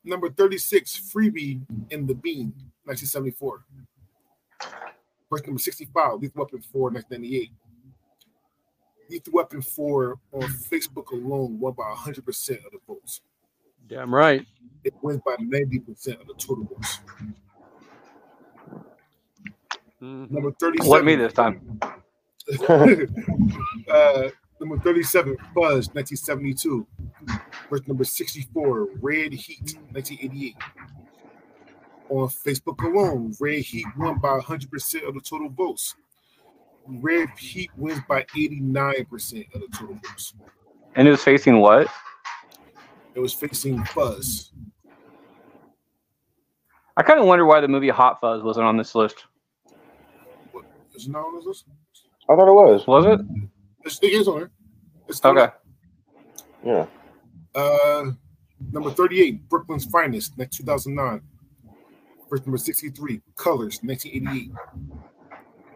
[0.04, 1.60] Number 36, Freebie
[1.90, 2.52] and the Bean,
[2.84, 3.62] 1974.
[5.30, 7.50] Verse number 65, Lethal Weapon 4, 1998.
[9.10, 12.18] Lethal Weapon 4 on Facebook alone won by 100%
[12.64, 13.20] of the votes.
[13.88, 14.46] Damn right.
[14.84, 17.00] It wins by 90% of the total votes.
[20.00, 20.30] Mhm.
[20.30, 20.90] Number 37.
[20.90, 21.78] Let me this time.
[23.88, 24.28] uh,
[24.60, 26.86] number 37, Fuzz, 1972.
[27.70, 30.56] Verse number 64, Red Heat, 1988.
[32.09, 35.94] On Facebook alone, Red Heat won by 100% of the total votes.
[36.87, 40.35] Red Heat wins by 89% of the total votes.
[40.96, 41.87] And it was facing what?
[43.14, 44.50] It was facing Fuzz.
[46.96, 49.24] I kind of wonder why the movie Hot Fuzz wasn't on this list.
[50.50, 50.64] What,
[50.96, 51.64] is it not on this list?
[52.28, 52.87] I thought it was.
[52.88, 53.20] Was it?
[53.85, 54.50] It's, it is on there.
[55.09, 55.52] It's still Okay.
[56.64, 56.87] Yeah.
[57.54, 58.10] Uh,
[58.72, 61.20] number 38, Brooklyn's Finest, next 2009.
[62.28, 64.50] Verse number 63, Colors, 1988.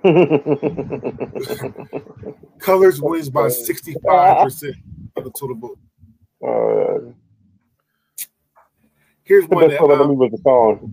[2.59, 4.75] Colors wins by 65%
[5.17, 5.79] of the total vote.
[6.47, 6.99] uh,
[9.25, 10.93] Here's one that part of the um, movie the song.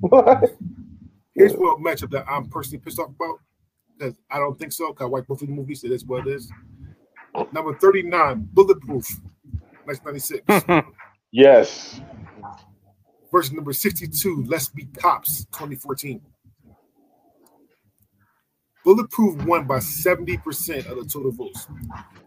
[1.35, 3.39] here's what matchup that I'm personally pissed off about
[4.01, 4.93] because I don't think so.
[4.93, 6.49] Cause I watched both of the movies, so that's what it is.
[7.51, 9.05] Number 39, Bulletproof,
[9.99, 10.87] 1996.
[11.31, 12.01] yes.
[13.31, 16.21] Versus number 62, Let's Be Cops, 2014.
[18.83, 21.67] Bulletproof won by 70% of the total votes.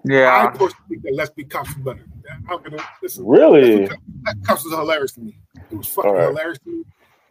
[0.05, 0.29] Yeah.
[0.29, 0.51] I Yeah.
[0.51, 2.07] personally think that Let's Be Cops was better.
[2.49, 3.27] I'm gonna listen.
[3.27, 3.87] Really?
[3.87, 5.37] That Cops was hilarious to me.
[5.71, 6.29] It was fucking All right.
[6.29, 6.85] hilarious to me.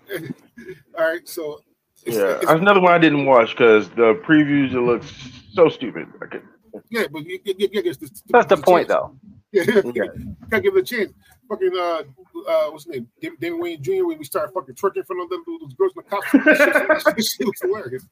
[0.99, 1.61] All right, so
[2.05, 2.31] it's- Yeah.
[2.31, 5.13] it's- That's another one I didn't watch because the previews it looks
[5.53, 6.07] so stupid.
[6.21, 6.43] I could,
[6.89, 7.93] yeah, but you, you, you, you, you,
[8.29, 9.15] That's the point, though.
[9.53, 9.81] Yeah, Yeah.
[10.15, 11.13] you gotta give it a chance.
[11.47, 12.03] Fucking uh,
[12.49, 13.07] uh, what's his name?
[13.21, 14.05] Dam- Damon Wayans Jr.
[14.05, 17.13] When we started fucking twerking in front of them those girls in the cops, that
[17.15, 18.05] shit, shit was hilarious.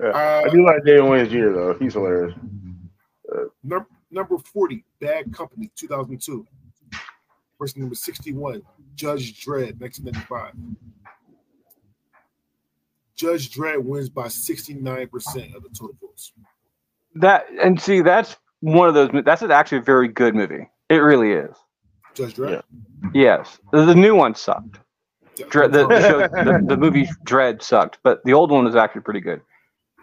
[0.00, 0.08] Yeah.
[0.08, 1.52] Uh, I do like Daniel Wayne Jr.
[1.52, 1.76] though.
[1.78, 2.34] He's hilarious.
[3.62, 6.46] Num- number 40, Bad Company, 2002.
[7.58, 8.62] Person number 61,
[8.96, 10.52] Judge Dredd, 1995.
[13.14, 16.32] Judge Dredd wins by 69% of the total votes.
[17.14, 19.12] That and see, that's one of those.
[19.12, 20.68] mo- That's actually a very good movie.
[20.88, 21.54] It really is.
[22.14, 22.62] Judge Dredd?
[23.14, 24.78] Yes, the, the new one sucked.
[25.36, 25.46] Yeah.
[25.46, 29.00] Dredd, the, the, show, the, the movie Dredd sucked, but the old one was actually
[29.02, 29.40] pretty good.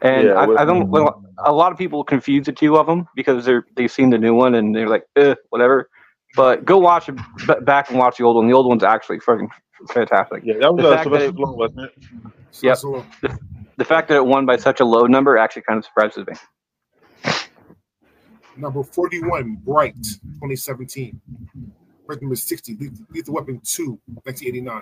[0.02, 0.90] And Yeah, I, I don't.
[0.90, 4.18] Well, a lot of people confuse the two of them because they're they've seen the
[4.18, 5.90] new one and they're like, eh, whatever.
[6.36, 7.16] But go watch it
[7.48, 8.48] b- back and watch the old one.
[8.48, 9.50] The old one's actually fucking
[9.92, 10.44] fantastic.
[10.46, 11.94] Yeah, that was The uh, fact that Sylvester it- Stallone, wasn't it?
[12.52, 12.78] So- Yep.
[12.78, 13.06] so,
[13.78, 16.34] The fact that it won by such a low number actually kind of surprises me.
[18.60, 21.20] Number 41, Bright, 2017.
[22.06, 24.82] Person number 60, Lethal, Lethal Weapon 2, 1989.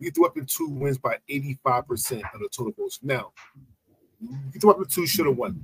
[0.00, 3.00] Lethal Weapon 2 wins by 85% of the total votes.
[3.02, 3.32] Now,
[4.52, 5.62] Lethal Weapon 2 should have won.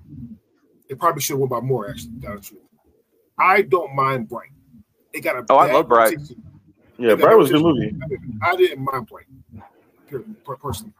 [0.88, 2.20] It probably should have won by more, actually.
[2.20, 2.60] tell the truth.
[3.38, 4.50] I don't mind Bright.
[5.12, 6.18] It got a Oh, I love Bright.
[6.98, 7.94] Yeah, Bright was a good movie.
[8.02, 9.26] I didn't, I didn't mind Bright.
[10.60, 10.92] Personally.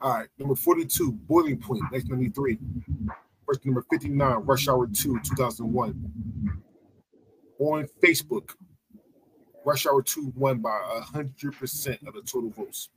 [0.00, 2.58] All right, number 42, Boiling Point, 1993.
[3.46, 6.62] Verse number 59, Rush Hour 2, 2001.
[7.58, 8.50] On Facebook,
[9.64, 10.78] Rush Hour 2 won by
[11.14, 12.90] 100% of the total votes.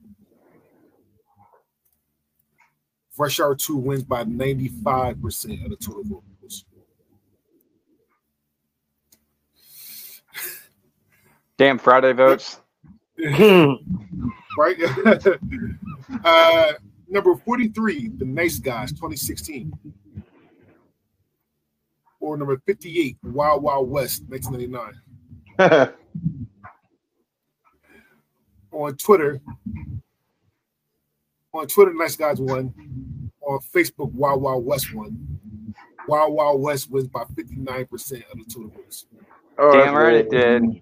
[3.18, 6.04] Rush Hour 2 wins by 95% of the total
[6.42, 6.66] votes.
[11.58, 12.60] Damn Friday votes.
[13.18, 13.78] right?
[16.24, 16.74] uh,
[17.10, 19.72] number 43, The Nice Guys, 2016.
[22.20, 25.94] Or number 58, Wild Wild West, 1999.
[28.72, 29.42] On Twitter,
[31.54, 32.72] on Twitter, Nice Guys won.
[33.42, 35.18] On Facebook, Wild Wild West won.
[36.08, 37.88] Wild Wild West wins by 59%
[38.32, 39.08] of the total votes.
[39.58, 40.62] Oh, Damn that's right it great.
[40.62, 40.82] did.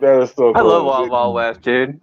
[0.00, 0.56] That is so cool.
[0.56, 2.00] I love Wild Wild West, dude.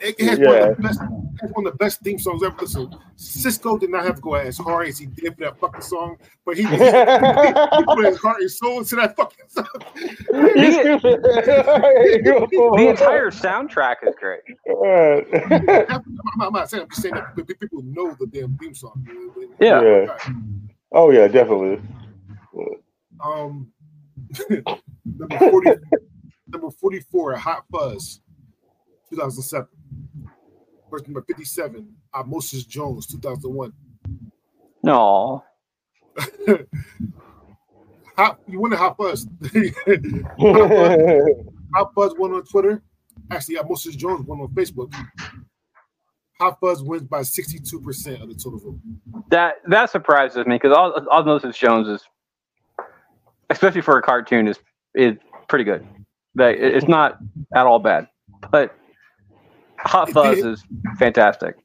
[0.00, 2.54] It has, one of the best, it has one of the best theme songs ever.
[2.60, 5.80] Listen, Sisqó did not have to go as hard as he did for that fucking
[5.80, 9.66] song, but he, he, he put his heart and soul into that fucking song.
[10.30, 10.58] The
[12.90, 14.40] entire soundtrack is great.
[15.90, 19.04] I'm, I'm not saying I'm just saying that people know the damn theme song.
[19.60, 19.82] Yeah.
[19.82, 20.16] Yeah.
[20.92, 21.80] Oh yeah, definitely.
[23.22, 23.70] Um,
[25.04, 25.70] number forty,
[26.46, 28.22] number forty-four, Hot Fuzz,
[29.10, 29.68] two thousand seven.
[30.90, 33.72] Verse number 57, Osmosis Jones, 2001.
[34.82, 35.44] No.
[38.48, 39.28] You wonder how Buzz.
[41.74, 42.82] Hot Fuzz won on Twitter.
[43.30, 44.92] Actually, Osmosis Jones won on Facebook.
[46.40, 48.78] Hot Fuzz wins by 62% of the total vote.
[49.30, 50.72] That that surprises me because
[51.10, 52.02] Osmosis Jones is,
[53.50, 54.58] especially for a cartoon, is
[54.94, 55.16] is
[55.48, 55.86] pretty good.
[56.34, 57.18] That it's not
[57.54, 58.08] at all bad,
[58.50, 58.76] but
[59.78, 60.64] Hot Fuzz is
[60.98, 61.56] fantastic.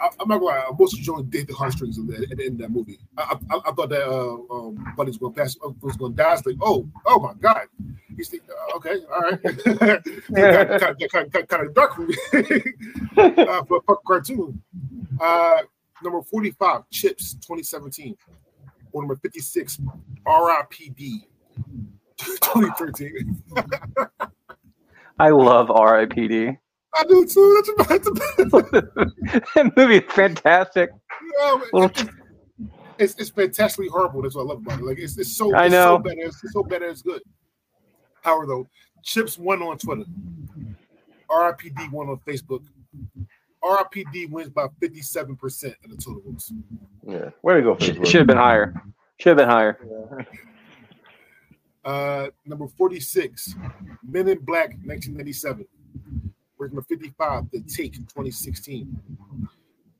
[0.00, 0.64] I, am not gonna lie.
[0.70, 2.98] Osmosis Jones did the heartstrings at the, end of that movie.
[3.18, 6.34] I, I, I thought that uh, um, Buddy's to pass, uh, was going to die.
[6.34, 7.66] It's like, oh, oh my god.
[8.16, 9.42] He's like, uh, okay, all right.
[9.42, 12.16] kind, kind, kind, kind, of dark movie
[13.16, 14.62] uh, for a cartoon.
[15.20, 15.58] Uh,
[16.02, 18.16] number 45, Chips, 2017.
[18.92, 19.80] Or number 56,
[20.26, 21.26] RIPD,
[22.16, 23.42] 2013.
[25.18, 26.56] I love RIPD.
[26.94, 27.62] I do too.
[27.88, 28.72] That's about
[29.54, 30.90] that movie is fantastic.
[31.40, 31.88] Yeah,
[32.98, 34.22] it's, it's fantastically horrible.
[34.22, 34.84] That's what I love about it.
[34.84, 35.96] Like it's, it's so I it's know.
[35.96, 36.16] so bad.
[36.18, 37.22] It's so bad it's good.
[38.22, 38.68] However, though,
[39.02, 40.04] Chips won on Twitter.
[41.30, 42.62] RIPD won on Facebook.
[43.62, 46.52] RIPD wins by 57% of the total votes.
[47.06, 47.30] Yeah.
[47.42, 47.74] Where to go?
[47.76, 48.06] Facebook?
[48.06, 48.74] Should have been higher.
[49.18, 50.26] Should have been higher.
[51.84, 53.54] Uh, number 46,
[54.06, 55.66] Men in Black, 1997.
[56.60, 59.00] Where's number 55, The Take, 2016.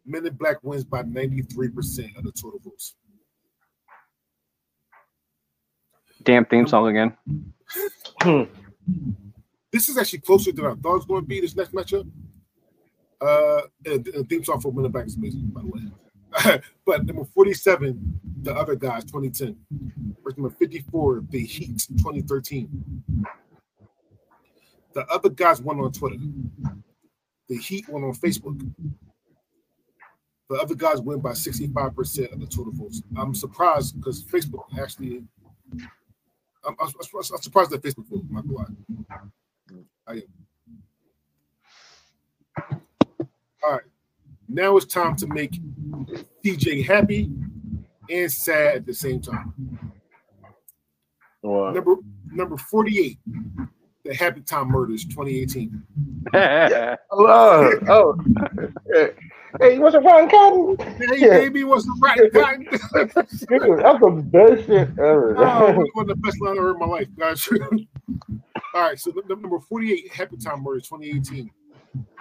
[0.04, 2.96] Men in Black wins by 93% of the total votes.
[6.22, 7.16] Damn theme song again.
[9.72, 12.06] this is actually closer than I thought it was going to be this next matchup.
[13.22, 16.60] Uh, the theme song for Men in Black is amazing, by the way.
[16.84, 19.56] but number 47, The Other Guys, 2010.
[20.22, 23.02] Verse number 54, The Heat, 2013.
[24.92, 26.16] The other guys won on Twitter.
[27.48, 28.58] The Heat won on Facebook.
[30.48, 33.02] The other guys win by 65% of the total votes.
[33.16, 35.22] I'm surprised because Facebook actually,
[36.66, 36.92] I'm, I'm, I'm,
[37.40, 38.30] surprised that Facebook voted.
[38.32, 38.64] Not lie.
[40.08, 40.22] I am.
[43.62, 43.82] All right.
[44.48, 45.60] Now it's time to make
[46.44, 47.30] DJ happy
[48.10, 49.54] and sad at the same time.
[51.42, 51.70] Wow.
[51.70, 51.94] Number
[52.32, 53.18] number 48
[54.04, 55.82] the Happy Time Murders 2018.
[56.32, 56.96] yeah.
[57.12, 59.10] Oh, oh.
[59.58, 60.76] Hey, what's a rotten cotton?
[60.96, 61.28] Hey, yeah.
[61.38, 62.66] baby, what's a rotten cotton?
[62.92, 65.34] that's the best shit ever.
[65.38, 67.48] Oh, one of the best lines I heard in my life, guys.
[68.74, 71.50] All right, so number 48, Happy Time Murders 2018.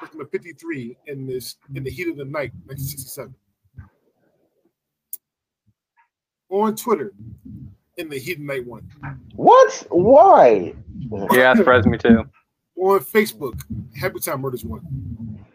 [0.02, 3.36] Number 53 in this in the heat of the night, 1967.
[6.50, 7.14] On Twitter,
[8.00, 8.90] in the heat of the night one.
[9.36, 9.86] What?
[9.90, 10.74] Why?
[11.32, 12.24] Yeah, it surprised me too.
[12.78, 13.62] On Facebook,
[13.96, 15.46] Happy Time Murders one.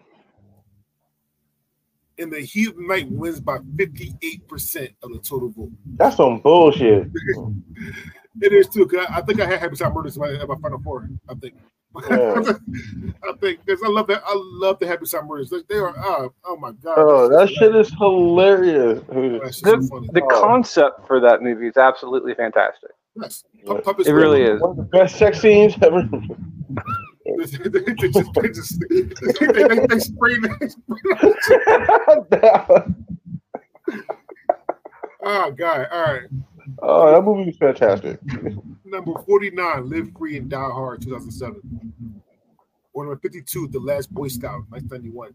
[2.19, 5.73] In the heat of the night wins by 58% of the total vote.
[5.97, 7.09] That's some bullshit.
[8.41, 8.87] it is too.
[8.87, 11.09] Cause I, I think I had Happy Time Murders in my, in my final four.
[11.29, 11.55] I think.
[12.11, 12.11] Yeah.
[13.23, 14.23] I think because I love that.
[14.27, 15.51] I love the Happy Time Murders.
[15.51, 15.97] They, they are.
[15.97, 16.95] Uh, oh my god.
[16.97, 19.01] Oh, that shit is hilarious.
[19.09, 19.77] The, so
[20.13, 20.41] the oh.
[20.41, 22.91] concept for that movie is absolutely fantastic.
[23.21, 23.45] Yes.
[23.65, 24.61] it really is.
[24.61, 26.03] One of the best sex scenes ever.
[27.25, 27.63] they, just,
[28.35, 29.03] they, just, they,
[29.53, 30.37] they, they spray
[35.27, 35.89] Oh god!
[35.91, 36.29] All right.
[36.83, 38.21] Oh, that movie is fantastic.
[38.95, 42.23] Number forty-nine, Live Free and Die Hard, two thousand seven.
[42.93, 45.35] Or number fifty-two, The Last Boy Scout, nineteen ninety-one.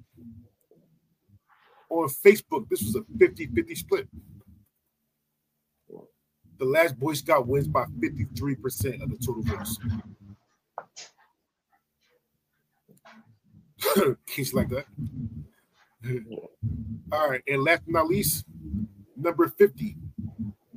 [1.90, 4.08] On Facebook, this was a 50-50 split.
[6.58, 9.78] The Last Boy Scout wins by fifty-three percent of the total votes.
[14.26, 14.86] Case like that.
[17.12, 18.46] All right, and last but not least,
[19.18, 19.98] number 50,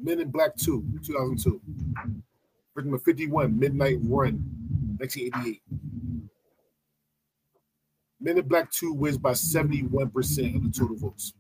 [0.03, 1.61] Men in Black 2, 2002.
[2.77, 4.43] Number 51, Midnight Run,
[4.99, 5.63] 1988.
[8.21, 11.35] Men in Black 2 wins by 71% of the total votes.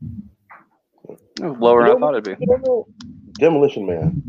[1.40, 2.46] Lower than I thought it'd be.
[3.38, 4.22] Demolition Man.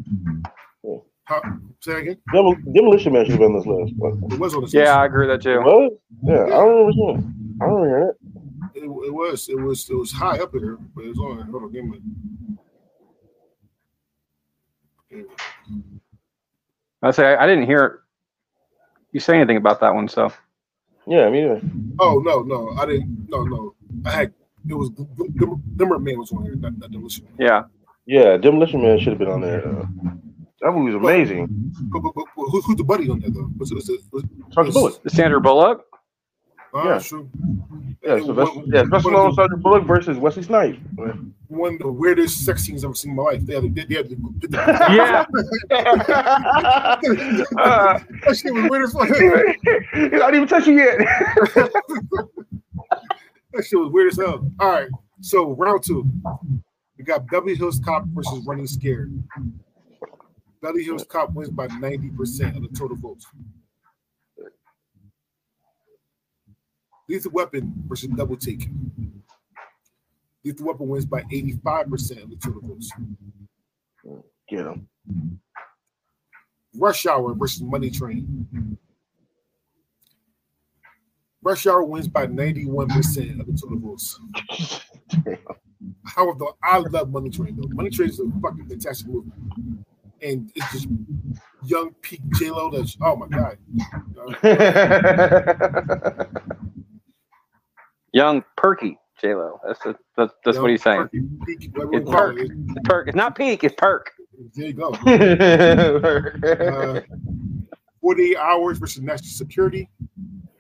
[0.84, 0.98] Yeah.
[1.26, 1.42] How,
[1.82, 2.18] say again?
[2.34, 4.34] Demol- Demolition Man should have been on this list.
[4.34, 4.90] It was on this yeah, list.
[4.90, 5.62] Yeah, I agree with that too.
[5.62, 5.94] What?
[6.24, 7.64] Yeah, I don't remember seeing it.
[7.64, 8.16] I don't remember it.
[8.76, 9.50] It, it was.
[9.50, 9.90] It was.
[9.90, 11.48] It was high up there, but it was on.
[11.50, 12.02] Hold on, give me.
[17.04, 18.04] I say I didn't hear
[19.12, 20.32] you say anything about that one, so.
[21.06, 21.62] Yeah, me either.
[22.00, 23.28] Oh no, no, I didn't.
[23.30, 23.76] No, no,
[24.06, 24.34] I had.
[24.68, 26.56] It was Demolition Man was on here.
[26.56, 27.28] Not, not Demolition.
[27.38, 27.64] Yeah.
[28.06, 29.68] Yeah, Demolition Man should have been on there.
[29.68, 29.86] Uh,
[30.62, 31.48] that movie was amazing.
[31.92, 33.50] But, but, but, but who, who's the buddy on there though?
[33.58, 34.24] Was it, was it, was,
[34.54, 35.02] Sandra Bullock.
[35.10, 35.86] Sandra Bullock.
[36.74, 37.00] Oh, yeah.
[37.00, 37.28] sure.
[38.02, 40.80] Yeah, Sylvester, yeah, Sylvester Stallone, Sandra Bullock versus Wesley Snipes.
[41.54, 43.46] One of the weirdest sex scenes I've ever seen in my life.
[43.46, 44.18] They had, they, they had the,
[44.90, 45.26] Yeah.
[47.58, 49.10] uh, that shit was weird as fuck.
[49.12, 49.58] I
[49.94, 51.00] didn't even touch you yet.
[53.54, 54.50] That shit was weird as hell.
[54.60, 54.88] All right,
[55.22, 56.10] so round two,
[56.98, 59.14] we got Beverly Hills Cop versus Running Scared.
[60.60, 63.28] Beverly Hills Cop wins by ninety percent of the total votes.
[67.08, 68.70] Lethal Weapon versus Double Take.
[70.44, 72.92] Lethal Weapon wins by eighty-five percent of the total votes.
[74.50, 74.88] Get him.
[76.76, 78.78] Rush Hour versus Money Train.
[81.42, 84.20] Rush Hour wins by 91% of the total votes.
[86.06, 87.68] However, I love Money Train though.
[87.70, 89.32] Money Train is a fucking fantastic movie.
[90.22, 90.88] And it's just
[91.66, 93.58] young peak J Lo that's oh my god.
[98.14, 99.60] Young perky J Lo.
[99.66, 101.08] That's the, that's, that's what he's saying.
[101.46, 102.12] Peak, It's it.
[102.12, 102.38] perk.
[102.40, 102.52] It's
[102.84, 103.08] perk.
[103.08, 103.64] It's not peak.
[103.64, 104.12] It's perk.
[104.56, 104.90] There you go.
[106.44, 107.02] Uh,
[108.02, 109.90] 48 hours versus national security.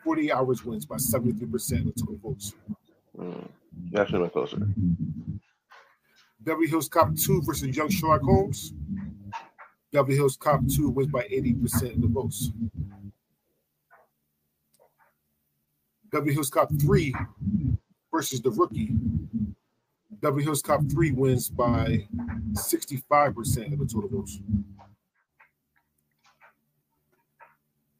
[0.03, 2.53] Forty hours wins by 73% of the total votes.
[3.17, 3.49] Mm,
[3.91, 4.57] that should have been closer.
[6.41, 8.73] Beverly Hills Cop 2 versus Young Sherlock Holmes.
[9.91, 12.51] Beverly Hills Cop 2 wins by 80% of the votes.
[16.11, 17.13] Beverly Hills Cop 3
[18.13, 18.91] versus The Rookie.
[20.21, 22.07] Beverly Hills Cop 3 wins by
[22.53, 24.39] 65% of the total votes.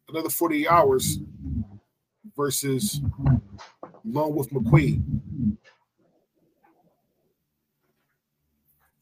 [0.08, 1.18] Another 48 hours
[2.36, 3.00] versus
[4.04, 5.02] Lone Wolf McQuaid.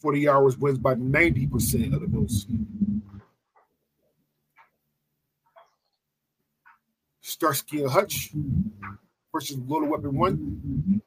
[0.00, 2.46] 40 hours wins by 90% of the votes.
[7.20, 8.32] Starsky and Hutch
[9.32, 11.02] versus Lethal Weapon 1.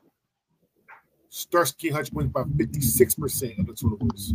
[1.29, 4.33] Starsky Hutch wins by 56% of the total votes.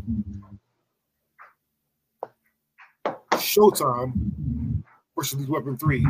[3.33, 4.83] Showtime
[5.17, 6.07] versus Lethal Weapon 3.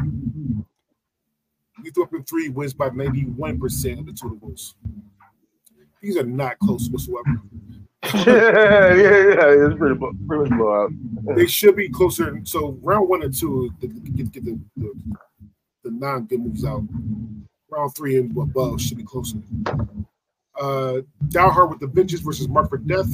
[1.82, 4.74] Lethal Weapon 3 wins by 91% of the total votes.
[6.00, 7.40] These are not close whatsoever.
[8.14, 9.66] yeah, yeah, yeah.
[9.66, 10.90] It's pretty, pretty much blowout.
[11.36, 12.40] they should be closer.
[12.44, 14.92] So round one and two, the, get, get the, the,
[15.84, 16.82] the non good moves out.
[17.70, 19.38] Round three and above should be closer.
[20.60, 23.08] Uh, Die Hard with the Vengeance versus Marked for Death.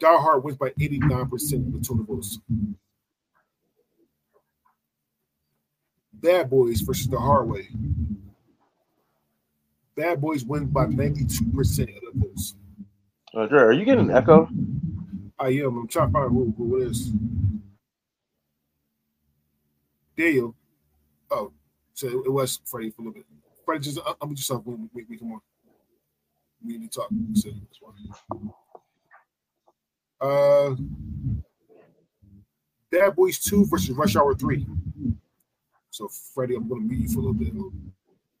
[0.00, 2.38] Die Hard wins by 89% of the total votes.
[6.12, 7.68] Bad Boys versus The Hard Way.
[9.96, 12.54] Bad Boys win by 92% of the votes.
[13.34, 14.48] Uh, Dre, are you getting an echo?
[15.38, 15.78] I am.
[15.78, 17.12] I'm trying to find who, who it is.
[20.16, 20.54] Go.
[21.30, 21.52] Oh,
[21.98, 23.26] so it was Freddie for a little bit.
[23.64, 24.64] Freddie, just I'm just up.
[24.64, 25.40] We, we, come on.
[26.64, 27.10] We need to talk.
[27.34, 27.50] So.
[30.20, 30.76] Uh,
[32.92, 34.64] Bad Boys Two versus Rush Hour Three.
[35.90, 37.52] So Freddie, I'm gonna mute you for a little bit.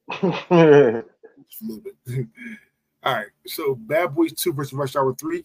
[1.50, 2.26] Just a little bit.
[3.02, 3.26] All right.
[3.44, 5.42] So Bad Boys 2 versus Rush Hour 3,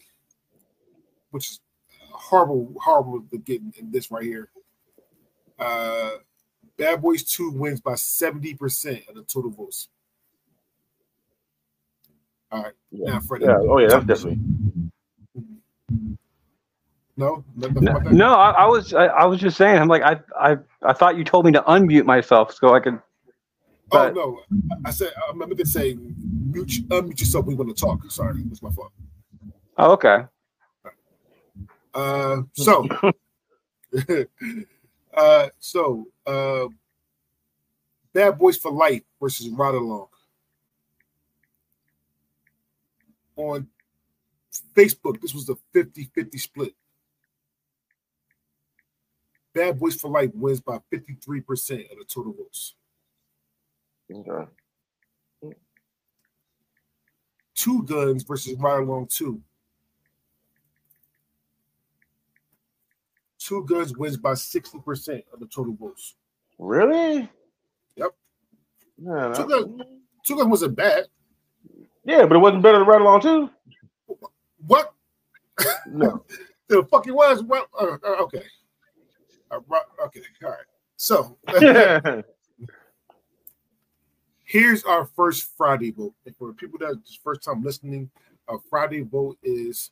[1.30, 1.60] which is
[2.12, 4.50] horrible, horrible to get in this right here.
[5.58, 6.10] Uh
[6.76, 9.88] Bad Boys 2 wins by 70% of the total votes.
[12.50, 12.72] All right.
[12.90, 13.12] Yeah.
[13.12, 13.46] Now, Freddie.
[13.46, 13.58] yeah.
[13.58, 14.38] Oh yeah, that's definitely.
[17.16, 17.44] No?
[17.56, 19.76] No, no I, I was I, I was just saying.
[19.76, 23.00] I'm like I I I thought you told me to unmute myself so I could.
[23.92, 24.40] Oh, no.
[24.84, 28.10] I said, I meant to say, mute, unmute yourself when we want to talk.
[28.10, 28.42] Sorry.
[28.46, 28.92] That's my fault.
[29.76, 30.24] Oh, okay.
[31.92, 32.88] Uh, so,
[35.14, 36.66] uh, so, uh,
[38.12, 40.08] Bad Boys for Life versus Ride Along.
[43.36, 43.66] On
[44.76, 46.74] Facebook, this was a 50 50 split.
[49.52, 52.74] Bad Boys for Life wins by 53% of the total votes.
[54.12, 54.50] Okay.
[57.54, 59.40] Two Guns versus Ride Along 2.
[63.44, 66.14] Two Guns wins by 60% of the total votes.
[66.58, 67.28] Really?
[67.96, 68.10] Yep.
[68.96, 69.82] Yeah, Two Guns,
[70.24, 71.04] Two wasn't bad.
[72.04, 73.50] yeah, but it wasn't better than Ride Along too.
[74.66, 74.94] What
[75.86, 76.24] No.
[76.68, 77.42] the fuck it was?
[77.42, 78.44] Well, uh, uh, okay.
[79.50, 79.58] Uh,
[80.06, 80.58] okay, all right.
[80.96, 81.36] So
[84.44, 86.14] here's our first Friday vote.
[86.24, 88.10] And for people that first time listening,
[88.48, 89.90] a Friday vote is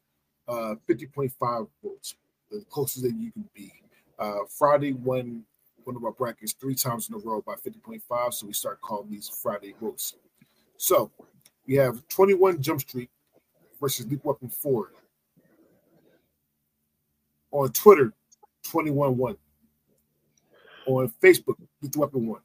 [0.48, 2.14] uh 50.5 votes,
[2.52, 3.72] the closest that you can be.
[4.18, 5.44] Uh Friday won
[5.84, 9.10] one of our brackets three times in a row by 50.5, so we start calling
[9.10, 10.14] these Friday votes.
[10.76, 11.10] So
[11.66, 13.10] we have 21 Jump Street
[13.80, 14.92] versus Lethal Weapon 4.
[17.52, 18.12] On Twitter,
[18.64, 19.36] 21 1.
[20.86, 22.40] On Facebook, Lethal Weapon 1.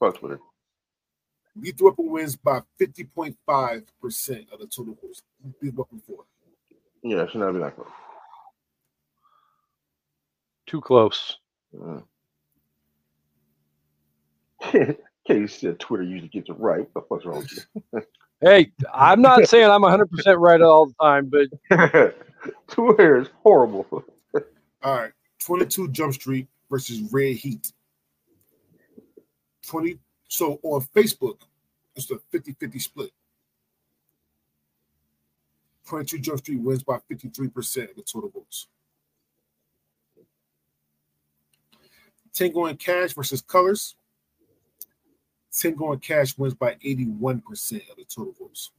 [0.00, 0.40] Fuck Twitter.
[1.54, 5.22] Lethal Weapon wins by 50.5% of the total votes.
[5.60, 6.24] Lethal Weapon 4.
[7.02, 7.88] Yeah, it should not be that close.
[10.72, 11.36] Too close.
[11.78, 12.00] Uh.
[15.26, 16.88] Case said Twitter usually gets it right.
[16.94, 18.02] What the fuck's wrong with you?
[18.40, 20.08] Hey, I'm not saying I'm 100%
[20.40, 22.16] right all the time, but?
[22.66, 23.86] Twitter is horrible.
[24.82, 25.12] All right.
[25.44, 27.70] 22 Jump Street versus Red Heat.
[29.66, 29.98] 20.
[30.26, 31.36] So on Facebook,
[31.94, 33.10] it's a 50 50 split.
[35.86, 38.66] 22 Jump Street wins by 53% of the total votes.
[42.32, 43.96] Tango and Cash versus Colors.
[45.52, 47.42] Tango and Cash wins by 81%
[47.90, 48.70] of the total votes.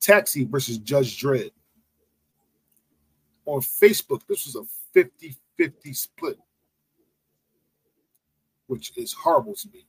[0.00, 1.50] Taxi versus Judge Dredd.
[3.46, 6.38] On Facebook, this was a 50 50 split,
[8.66, 9.86] which is horrible to me.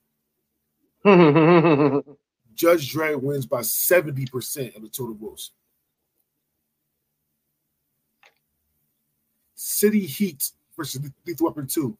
[2.55, 5.51] Judge Dredd wins by 70% of the total votes.
[9.55, 11.97] City Heat versus Lethal Weapon 2.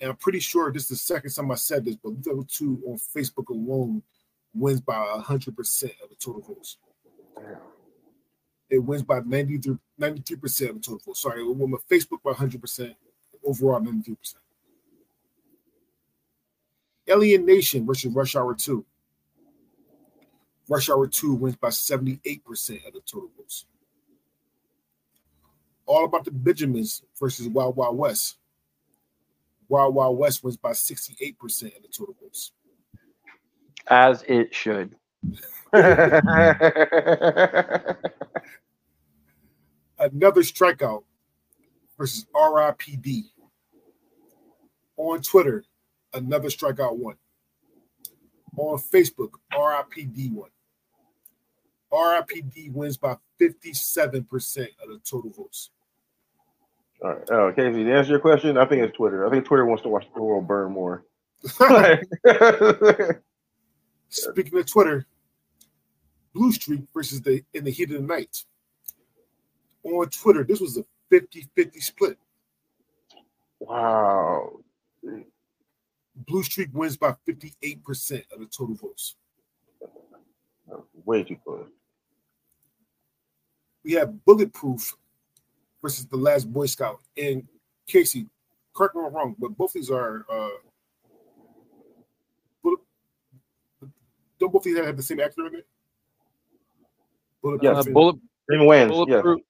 [0.00, 2.48] And I'm pretty sure this is the second time I said this, but Lethal Weapon
[2.50, 4.02] 2 on Facebook alone
[4.54, 6.78] wins by 100% of the total votes.
[8.68, 11.20] It wins by 93, 93% of the total votes.
[11.20, 12.94] Sorry, it won by Facebook by 100%,
[13.44, 14.34] overall 93%.
[17.08, 18.84] Alien Nation versus Rush Hour 2.
[20.68, 23.66] Rush Hour 2 wins by 78% of the total votes.
[25.92, 28.38] All About the Benjamins versus Wild Wild West.
[29.68, 32.52] Wild Wild West wins by 68% of the total votes.
[33.88, 34.96] As it should.
[39.98, 41.04] Another Stakeout
[41.98, 43.24] versus RIPD.
[44.96, 45.62] On Twitter,
[46.14, 47.16] another Stakeout one.
[48.56, 50.48] On Facebook, RIPD one.
[51.92, 54.22] RIPD wins by 57%
[54.82, 55.68] of the total votes.
[57.02, 57.30] All right.
[57.30, 59.26] Oh, Casey, to answer your question, I think it's Twitter.
[59.26, 61.04] I think Twitter wants to watch the world burn more.
[64.08, 65.06] Speaking of Twitter,
[66.34, 68.44] Blue Streak versus the in the heat of the night.
[69.82, 72.16] On Twitter, this was a 50-50 split.
[73.58, 74.52] wow.
[76.14, 79.16] Blue Streak wins by 58% of the total votes.
[81.04, 81.66] Way too close.
[83.84, 84.96] We have Bulletproof
[85.82, 87.00] versus The Last Boy Scout.
[87.16, 87.46] And
[87.86, 88.26] Casey,
[88.74, 90.48] correct me if I'm wrong, but both these are uh
[94.38, 95.66] don't both these have the same actor in it?
[97.42, 98.16] Bulletproof uh, bullet,
[98.50, 98.90] Even wins.
[98.90, 99.40] Bulletproof,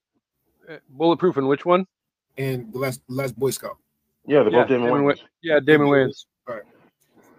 [0.69, 1.87] uh, bulletproof and which one?
[2.39, 3.77] and the last the last Boy Scout.
[4.27, 5.21] Yeah, the Yeah, both Damon Damon Wayans.
[5.43, 6.25] Yeah, Damon Wayans.
[6.49, 6.65] All right.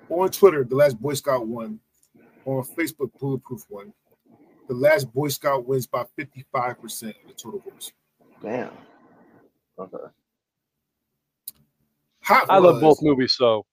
[0.10, 1.80] On Twitter, the last Boy Scout won.
[2.46, 3.94] On Facebook, Bulletproof won.
[4.68, 7.92] The last Boy Scout wins by 55% of the total votes.
[8.44, 8.72] Damn.
[9.80, 9.98] Okay.
[12.24, 13.66] Hot I love both movies, so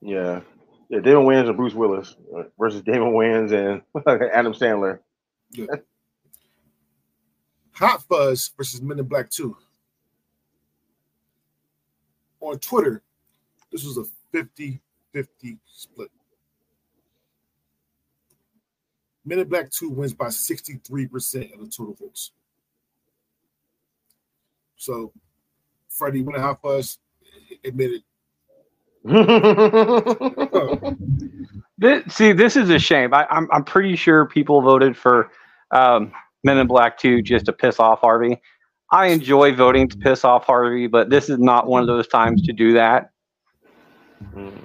[0.00, 0.40] Yeah.
[0.88, 3.82] Yeah, Damon Wayans and Bruce Willis uh, versus Damon Wayans and
[4.32, 5.00] Adam Sandler.
[7.72, 9.56] Hot Fuzz versus Men in Black 2.
[12.40, 13.02] On Twitter,
[13.72, 14.80] this was a 50
[15.12, 16.10] 50 split.
[19.24, 22.32] Men in Black 2 wins by 63% of the total votes.
[24.86, 25.12] So,
[25.88, 26.98] Freddie, when Hot Fuzz
[27.64, 28.02] admitted,
[31.78, 33.12] This, see, this is a shame.
[33.12, 35.30] I, I'm I'm pretty sure people voted for
[35.72, 36.12] um,
[36.42, 38.40] Men in Black 2 just to piss off Harvey.
[38.92, 42.40] I enjoy voting to piss off Harvey, but this is not one of those times
[42.42, 43.10] to do that.
[44.34, 44.56] Mm.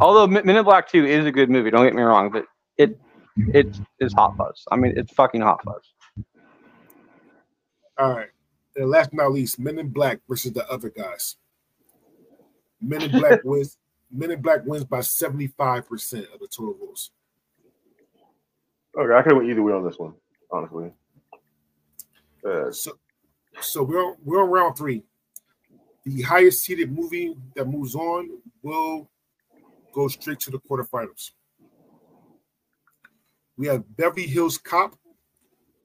[0.00, 2.46] Although Men Men in Black 2 is a good movie, don't get me wrong, but
[2.78, 2.98] it
[3.36, 4.64] it is hot fuzz.
[4.70, 6.24] I mean, it's fucking hot fuzz.
[7.98, 8.28] all right.
[8.78, 11.36] And last but not least, Men in Black versus the other guys.
[12.80, 13.76] Men in Black wins.
[14.10, 17.10] Men in Black wins by 75% of the total votes.
[18.96, 20.14] okay, I could have went either way on this one,
[20.50, 20.92] honestly.
[22.46, 22.92] Uh, So,
[23.60, 25.02] so we're on, we're on round three.
[26.04, 28.30] The highest seeded movie that moves on
[28.62, 29.10] will
[29.92, 31.32] go straight to the quarterfinals.
[33.56, 34.94] We have Beverly Hills Cop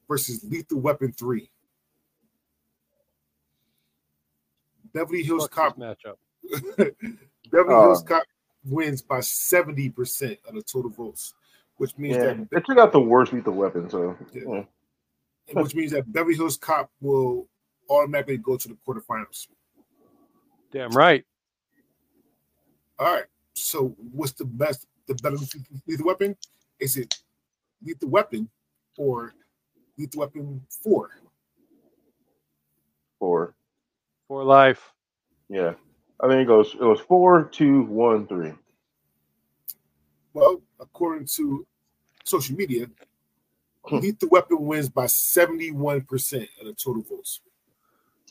[0.07, 1.49] versus Lethal Weapon 3.
[4.99, 6.15] Beverly Hills fuck Cop matchup.
[7.51, 7.81] Beverly Uh.
[7.81, 8.23] Hills Cop
[8.65, 11.33] wins by 70% of the total votes,
[11.77, 14.63] which means Yeah, that they took out the worst lethal weapon, so Yeah.
[15.47, 15.61] yeah.
[15.61, 17.47] which means that Beverly Hills Cop will
[17.89, 19.47] automatically go to the quarterfinals.
[20.71, 21.25] Damn right.
[22.99, 23.25] All right.
[23.55, 25.37] So what's the best, the better
[25.85, 26.35] lethal weapon?
[26.79, 27.15] Is it
[27.83, 28.49] lethal weapon
[28.97, 29.33] or
[29.97, 31.11] lethal weapon four?
[33.19, 33.55] four.
[34.33, 34.91] For life.
[35.47, 35.73] Yeah,
[36.19, 36.73] I think it goes.
[36.73, 38.51] It was four, two, one, three.
[40.33, 41.67] Well, according to
[42.23, 42.87] social media,
[43.87, 43.97] Hmm.
[43.97, 47.41] lethal weapon wins by 71% of the total votes.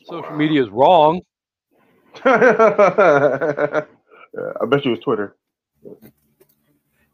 [0.02, 1.20] Social media is wrong.
[2.26, 3.84] yeah,
[4.60, 5.36] I bet you it was Twitter.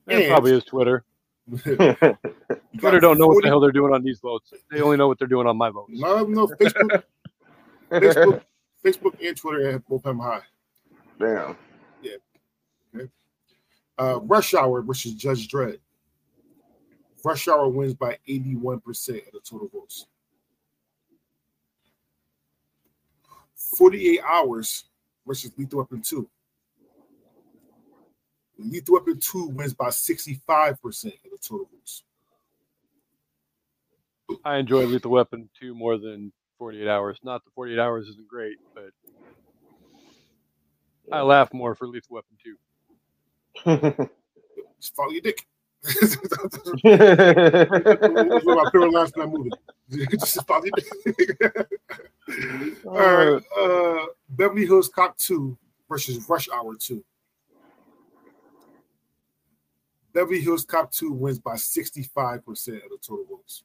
[0.07, 1.05] It probably is Twitter.
[1.47, 1.59] You
[2.79, 4.55] Twitter don't know what the hell they're doing on these votes.
[4.71, 5.91] They only know what they're doing on my votes.
[5.93, 7.03] No, no, Facebook,
[7.91, 8.41] Facebook,
[8.89, 10.43] Facebook and Twitter at both have them high.
[11.19, 11.57] Damn.
[13.99, 15.79] Uh, Rush Hour versus Judge Dredd.
[17.25, 18.77] Rush Hour wins by 81%
[19.27, 20.07] of the total votes.
[23.57, 24.85] 48 Hours
[25.27, 26.29] versus Lethal Weapon 2.
[28.59, 32.05] Lethal Weapon 2 wins by 65% of the total votes.
[34.45, 37.19] I enjoy Lethal Weapon 2 more than 48 Hours.
[37.23, 38.91] Not that 48 Hours isn't great, but
[41.11, 42.37] I laugh more for Lethal Weapon
[43.65, 44.09] 2.
[44.81, 45.47] Just follow your dick.
[45.83, 46.17] That's
[48.45, 49.51] one my favorite lines in that movie.
[50.11, 51.77] Just follow your dick.
[52.85, 53.43] All right.
[53.59, 55.57] Uh, Beverly Hills Cop 2
[55.89, 57.03] versus Rush Hour 2.
[60.13, 63.63] Beverly Hills Cop 2 wins by 65% of the total votes.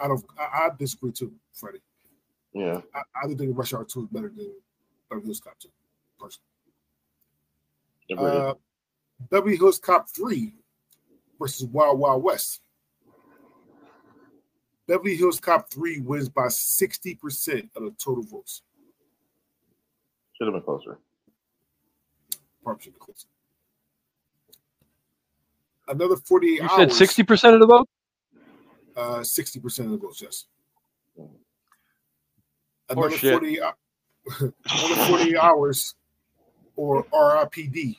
[0.00, 1.80] I don't I, I disagree too, Freddie.
[2.52, 2.80] yeah.
[2.94, 4.52] I, I do think Rush Hour 2 is better than
[5.08, 5.68] Beverly Hills Cop 2,
[6.18, 6.42] personally.
[8.10, 8.38] Agreed.
[8.40, 8.54] Uh,
[9.30, 10.52] Beverly Hills Cop 3
[11.40, 12.60] versus Wild Wild West.
[14.86, 18.62] Beverly Hills Cop 3 wins by 60% of the total votes.
[20.34, 20.98] Should have been closer.
[22.62, 23.26] Probably should be closer.
[25.88, 26.96] Another 48 You hours.
[26.98, 27.88] said 60% of the vote?
[28.96, 30.44] Uh, 60% of the votes, yes.
[32.88, 33.32] Another Horseshit.
[33.32, 33.60] 48,
[34.28, 35.94] hou- another 48 hours
[36.76, 37.96] or RIPD.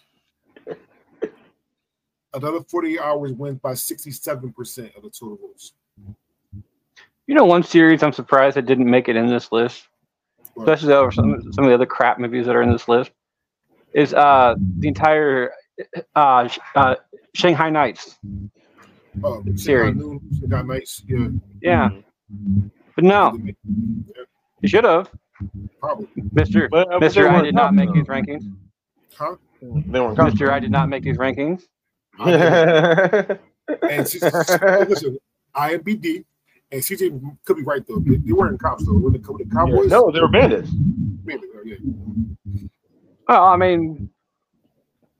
[2.33, 5.73] Another 40 hours wins by 67% of the total votes.
[7.27, 9.87] You know, one series I'm surprised it didn't make it in this list,
[10.53, 10.63] What?
[10.63, 13.11] especially over some some of the other crap movies that are in this list,
[13.93, 15.51] is uh the entire
[16.15, 16.95] uh, uh
[17.35, 18.17] Shanghai Nights.
[19.23, 19.93] Oh, Series.
[19.93, 21.03] Shanghai Noon, Shanghai Nights.
[21.07, 21.27] Yeah.
[21.61, 21.89] Yeah,
[22.95, 23.51] but no, Yeah,
[24.61, 25.09] you should have,
[25.79, 26.07] Probably.
[26.33, 27.29] Mister But, uh, Mister.
[27.29, 27.93] I did not make though.
[27.95, 28.43] these rankings.
[29.15, 29.35] Huh?
[29.61, 30.29] They weren't top.
[30.31, 31.63] Mister, I did not make these rankings.
[32.19, 33.35] yeah.
[33.89, 35.17] And she, listen,
[35.53, 36.23] IMBD,
[36.71, 37.99] and CJ could be right though.
[37.99, 38.93] They, they weren't cops though.
[38.93, 40.71] When the, when the Cowboys, No, they were bandits.
[41.25, 41.75] maybe, oh, yeah.
[43.27, 44.09] Well, I mean,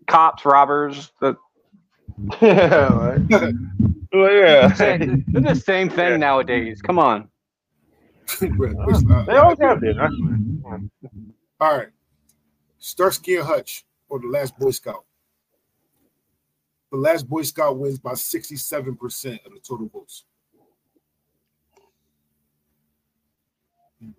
[0.07, 1.11] cops, robbers.
[1.19, 1.35] The,
[2.41, 3.17] yeah.
[3.29, 3.53] Like,
[4.21, 4.67] well, yeah.
[4.67, 5.07] they're
[5.53, 6.17] the same thing Yeah.
[6.17, 6.81] nowadays.
[6.81, 7.29] Come on.
[8.41, 9.97] Uh, They always have been.
[9.99, 10.89] Actually.
[11.59, 11.87] All right.
[12.79, 15.03] Starsky and Hutch or the Last Boy Scout.
[16.91, 20.23] The Last Boy Scout wins by 67% of the total votes.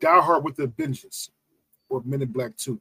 [0.01, 1.31] Die Hard with a Vengeance
[1.89, 2.81] or Men in Black 2.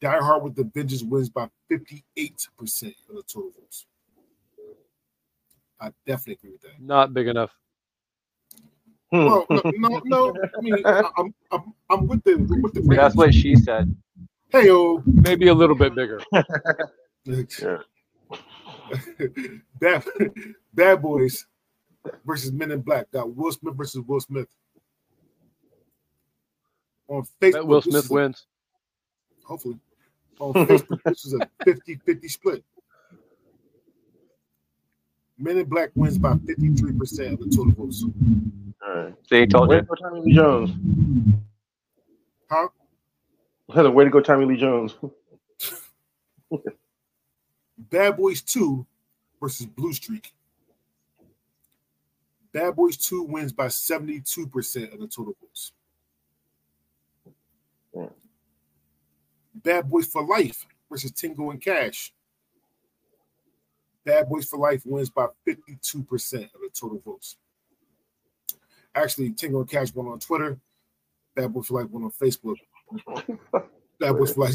[0.00, 3.86] Die Hard with the Vengeance wins by 58% of the total votes.
[5.80, 6.80] I definitely agree with that.
[6.80, 7.50] Not big enough.
[9.12, 9.24] Hmm.
[9.26, 10.36] Well, no, no, no.
[10.56, 12.80] I mean, I- I'm, I'm, I'm with the, with the.
[12.82, 13.94] That's what she said.
[14.50, 15.02] Hey, oh.
[15.06, 16.20] Maybe a little bit bigger.
[17.24, 17.78] Yeah.
[19.80, 20.04] Bad,
[20.74, 21.46] Bad Boys
[22.24, 23.10] versus Men in Black.
[23.10, 24.48] Got Will Smith versus Will Smith.
[27.08, 28.46] On Facebook, Bet Will Smith is a- wins.
[29.44, 29.78] hopefully.
[30.40, 32.64] On Facebook, this is a 50 50 split.
[35.38, 38.04] Men in Black wins by 53% of the total votes.
[38.86, 39.14] All right.
[39.30, 39.82] See, told Way you.
[39.82, 40.70] to go, Tommy Lee Jones.
[42.50, 42.68] Huh?
[43.68, 44.96] The way to go, Tommy Lee Jones.
[47.78, 48.84] Bad Boys 2
[49.40, 50.32] versus Blue Streak.
[52.52, 55.72] Bad Boys 2 wins by 72% of the total votes.
[57.94, 58.06] Yeah.
[59.54, 62.12] Bad Boys for Life versus Tango and Cash.
[64.08, 67.36] Bad Boys for Life wins by 52% of the total votes.
[68.94, 70.58] Actually, Tango and Cash won on Twitter.
[71.36, 72.56] Bad Boys for Life won on Facebook.
[74.00, 74.54] That was like,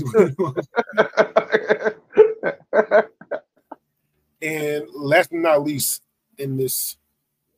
[4.41, 6.01] and last but not least,
[6.39, 6.97] in this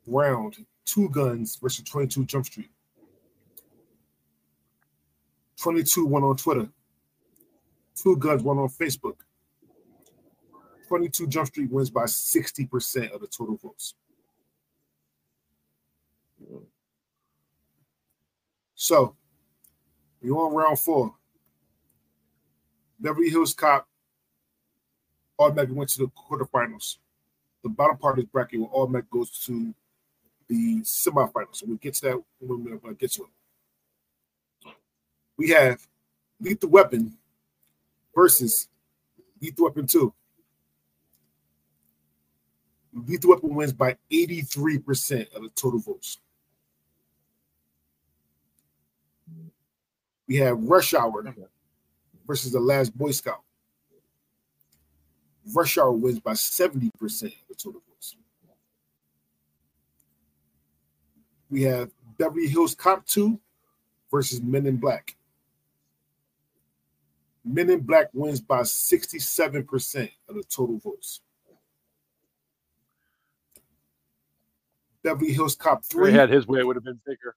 [0.06, 2.72] round, two guns versus 22 Jump Street.
[5.62, 6.68] 22 won on Twitter.
[7.96, 9.16] Two guns won on Facebook.
[10.88, 13.96] 22 Jump Street wins by 60% of the total votes.
[18.76, 19.16] So,
[20.22, 21.14] we're on round four.
[23.00, 23.88] Beverly Hills Cop
[25.40, 26.98] automatically went to the quarterfinals.
[27.64, 29.74] The bottom part of this bracket will automatically goes to
[30.48, 31.56] the semifinals.
[31.56, 34.74] So we'll get to that when we get to it.
[35.38, 35.86] We have
[36.40, 37.18] Lethal Weapon
[38.14, 38.68] versus
[39.42, 40.14] Lethal Weapon 2.
[42.96, 46.20] Lethal Weapon wins by 83% of the total votes.
[50.28, 51.36] We have Rush Hour
[52.26, 53.41] versus The Last Boy Scout.
[55.54, 58.16] Rush Hour wins by 70% of the total votes.
[61.50, 63.39] We have Beverly Hills Cop 2
[64.10, 65.16] versus Men in Black.
[67.43, 71.22] Men in Black wins by 67% of the total votes.
[75.06, 76.12] Beverly Hills Cop If 3.
[76.12, 77.36] he had his way, it would have been bigger.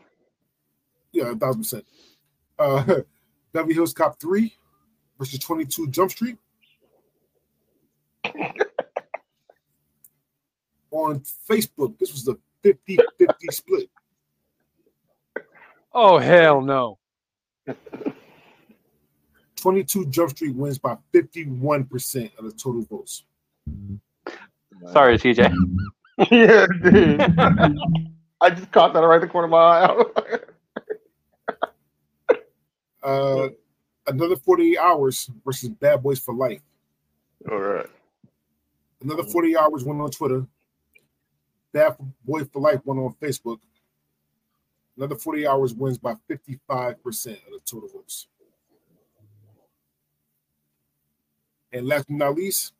[1.12, 1.84] Yeah, a thousand percent.
[2.56, 3.00] Uh,
[3.52, 4.54] Beverly Hills Cop 3
[5.18, 6.38] versus 22 Jump Street.
[10.92, 11.20] On
[11.50, 13.90] Facebook, this was a 50 50 split.
[15.92, 17.00] Oh hell no!
[19.56, 23.24] 22 Jump Street wins by 51% of the total votes.
[24.92, 25.52] Sorry, TJ.
[26.30, 27.20] yeah, dude.
[28.40, 30.38] I just caught that right in the corner of my eye.
[33.02, 33.48] Uh,
[34.08, 36.60] another 48 hours versus Bad Boys for Life.
[37.50, 37.86] All right.
[39.00, 40.46] Another 48 hours went on Twitter.
[41.72, 43.58] Bad Boy for Life went on Facebook.
[44.98, 48.26] Another 40 hours wins by 55% of the total votes.
[51.72, 52.74] And last but not least,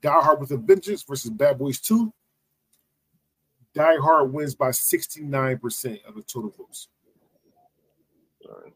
[0.00, 2.12] Die Hard with a Vengeance versus Bad Boys 2.
[3.74, 6.88] Die Hard wins by 69% of the total votes.
[8.48, 8.72] All right.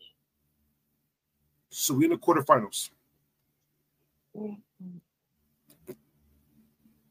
[1.70, 2.90] So we're in the quarterfinals.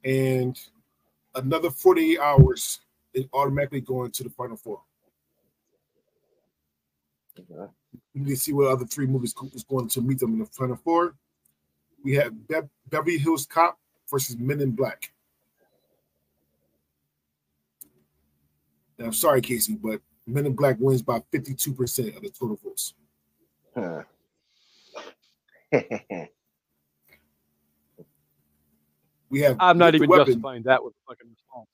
[0.03, 0.59] And
[1.35, 2.79] another 48 hours
[3.13, 4.81] is automatically going to the final four.
[7.39, 7.71] Okay.
[8.13, 10.45] We need to see what other three movies is going to meet them in the
[10.45, 11.15] final four.
[12.03, 13.77] We have Be- Beverly Hills Cop
[14.09, 15.11] versus Men in Black.
[18.97, 22.93] Now, I'm sorry, Casey, but Men in Black wins by 52% of the total votes.
[23.75, 24.03] Huh.
[29.29, 30.25] We have I'm not even Weapon.
[30.25, 31.67] justifying that with a fucking response.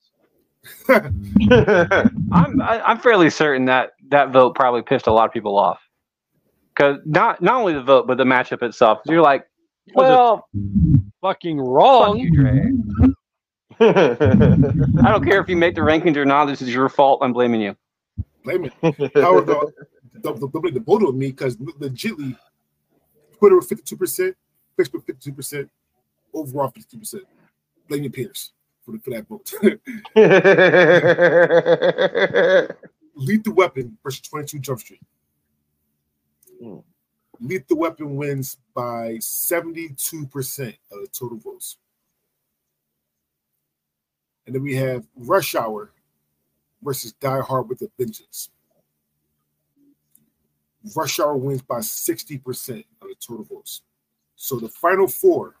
[2.32, 5.80] I'm I, I'm fairly certain that that vote probably pissed a lot of people off.
[6.74, 9.00] Because not not only the vote, but the matchup itself.
[9.06, 9.46] you're like,
[9.94, 10.48] well,
[11.24, 12.18] Fucking fuck wrong.
[12.18, 12.70] you, Dre.
[13.80, 16.44] I don't care if you make the rankings or not.
[16.44, 17.20] This is your fault.
[17.22, 17.74] I'm blaming you.
[18.44, 18.72] Blame it.
[19.14, 19.72] However, the,
[20.20, 22.36] the, the, the vote on me because legitly,
[23.38, 24.34] Twitter 52%,
[24.78, 25.66] Facebook 52%,
[26.34, 27.20] overall 52%.
[27.88, 28.52] Blame your peers
[28.84, 29.50] for, the, for that vote.
[33.16, 35.00] Lethal Weapon versus 22 Jump Street.
[36.62, 36.80] Hmm.
[37.44, 41.76] Lethal Weapon wins by 72% of the total votes.
[44.46, 45.92] And then we have Rush Hour
[46.82, 48.48] versus Die Hard with a Vengeance.
[50.96, 53.82] Rush Hour wins by 60% of the total votes.
[54.36, 55.56] So the final four,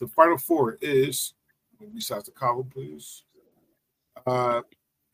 [0.00, 1.34] the final four is,
[1.80, 3.22] resize the column, please.
[4.26, 4.62] Uh,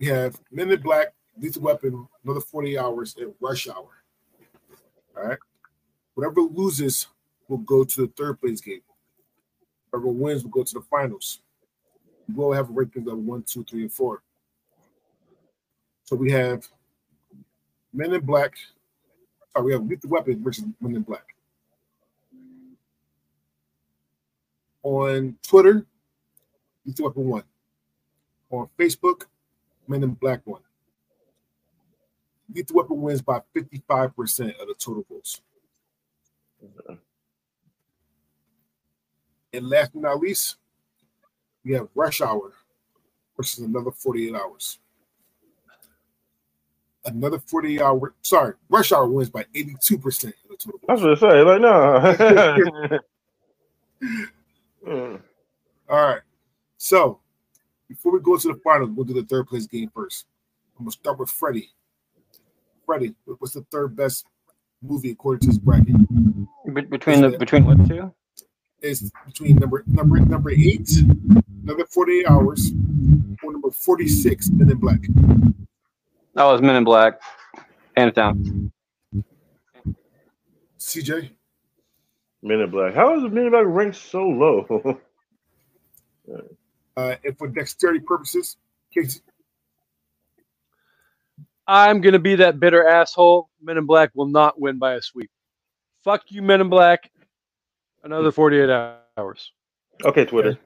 [0.00, 3.97] we have Men in Black, Lethal Weapon, another 40 hours, and Rush Hour.
[5.18, 5.38] All right.
[6.14, 7.08] Whatever loses
[7.48, 8.82] will go to the third place game.
[9.90, 11.40] Whoever wins will go to the finals.
[12.34, 14.22] We'll have a rankings of one, two, three, and four.
[16.04, 16.66] So we have
[17.92, 18.56] Men in Black.
[19.52, 21.24] Sorry, we have Lethal Weapon versus Men in Black.
[24.82, 25.86] On Twitter,
[26.84, 27.42] Lethal Weapon one.
[28.50, 29.24] On Facebook,
[29.86, 30.62] Men in Black one.
[32.54, 35.40] Lethal Weapon wins by 55% of the total votes.
[39.52, 40.56] And last but not least,
[41.64, 42.52] we have Rush Hour
[43.36, 44.78] versus another 48 hours.
[47.04, 48.14] another 48 hour.
[48.22, 50.80] Sorry, Rush Hour wins by 82 percent of the total.
[50.88, 52.98] I was gonna say, like, no.
[55.88, 56.20] All right.
[56.76, 57.20] So
[57.88, 60.26] before we go to the finals, we'll do the third place game first.
[60.78, 61.70] I'm gonna start with Freddie.
[62.88, 64.24] Freddie, what's the third best
[64.80, 65.94] movie according to this bracket?
[66.72, 68.14] Be- between the between what two?
[68.80, 70.88] Is between number number number eight,
[71.62, 72.72] number 48 hours,
[73.42, 75.00] or number 46, Men in Black.
[76.32, 77.20] That was Men in Black.
[77.94, 78.72] Hands down.
[80.78, 81.28] CJ,
[82.40, 82.94] Men in Black.
[82.94, 84.98] How is Men in Black ranked so low?
[86.96, 88.56] uh, and for dexterity purposes,
[88.94, 89.20] Casey,
[91.68, 93.50] I'm gonna be that bitter asshole.
[93.62, 95.30] Men in Black will not win by a sweep.
[96.02, 97.10] Fuck you, Men in Black.
[98.02, 98.70] Another 48
[99.18, 99.52] hours.
[100.04, 100.58] okay, Twitter.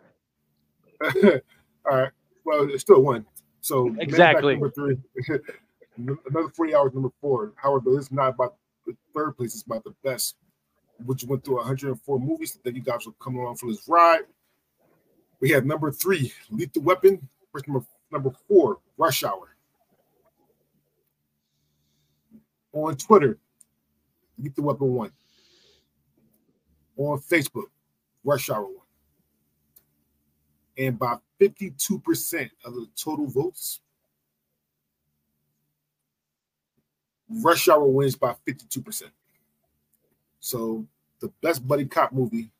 [1.02, 2.10] all right.
[2.44, 3.26] Well, it's still one.
[3.60, 4.52] So Men in Black Exactly.
[4.54, 4.96] number three,
[5.96, 7.52] another 40 hours, number four.
[7.56, 8.54] However, it's not about
[8.86, 10.36] the third place; it's about the best.
[11.04, 14.20] Which went through 104 movies that you guys will coming along for this ride.
[15.40, 17.28] We have number three, Lethal Weapon.
[17.52, 19.51] Versus number number four, Rush Hour.
[22.72, 23.38] On Twitter,
[24.38, 25.12] Lethal Weapon one.
[26.96, 27.66] On Facebook,
[28.24, 28.82] Rush Hour one
[30.76, 33.80] and by 52% of the total votes,
[37.28, 39.04] Rush Hour wins by 52%.
[40.40, 40.86] So
[41.20, 42.50] the best buddy cop movie,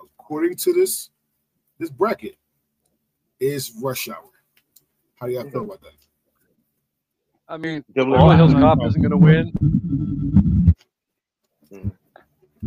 [0.00, 1.10] according to this
[1.78, 2.36] this bracket,
[3.38, 4.30] is Rush Hour.
[5.18, 6.09] How do y'all feel about that?
[7.50, 8.52] I mean, Give it Beverly Hills.
[8.52, 9.52] Cop isn't gonna win.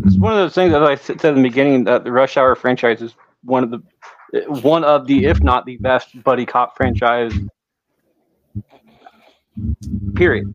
[0.04, 2.56] It's one of those things that I said in the beginning that the Rush Hour
[2.56, 3.82] franchise is one of the
[4.62, 7.34] one of the, if not the best buddy cop franchise.
[10.16, 10.52] Period.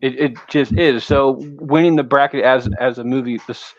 [0.00, 1.04] It, it just is.
[1.04, 3.74] So winning the bracket as as a movie, this,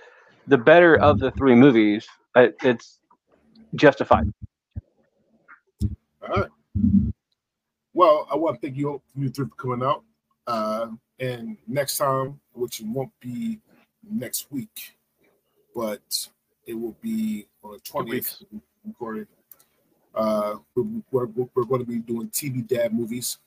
[0.48, 3.00] the better of the three movies, it, it's
[3.76, 4.32] justified.
[6.22, 6.50] All right.
[7.98, 10.04] Well, I want to thank you, you three for coming out.
[10.46, 10.90] Uh,
[11.20, 13.58] and next time, which won't be
[14.08, 14.96] next week,
[15.74, 16.30] but
[16.68, 18.44] it will be on the 20th weeks.
[18.86, 19.26] recording.
[20.14, 23.40] Uh, we're, we're, we're going to be doing TV dad movies,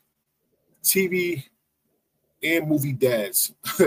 [0.82, 1.44] TV
[2.42, 3.54] and movie dads,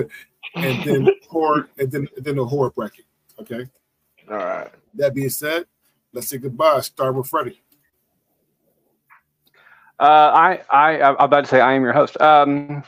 [0.56, 3.04] and then horror, and then and then the horror bracket.
[3.38, 3.66] Okay.
[4.32, 4.72] All right.
[4.94, 5.66] That being said,
[6.14, 6.80] let's say goodbye.
[6.80, 7.60] Start with Freddie.
[10.04, 12.20] Uh, I, I, I'm about to say I am your host.
[12.20, 12.84] Um,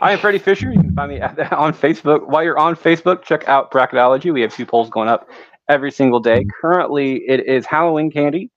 [0.00, 0.70] I am Freddie Fisher.
[0.70, 2.28] You can find me on Facebook.
[2.28, 4.30] While you're on Facebook, check out Bracketology.
[4.30, 5.30] We have two polls going up
[5.70, 6.44] every single day.
[6.60, 8.50] Currently, it is Halloween candy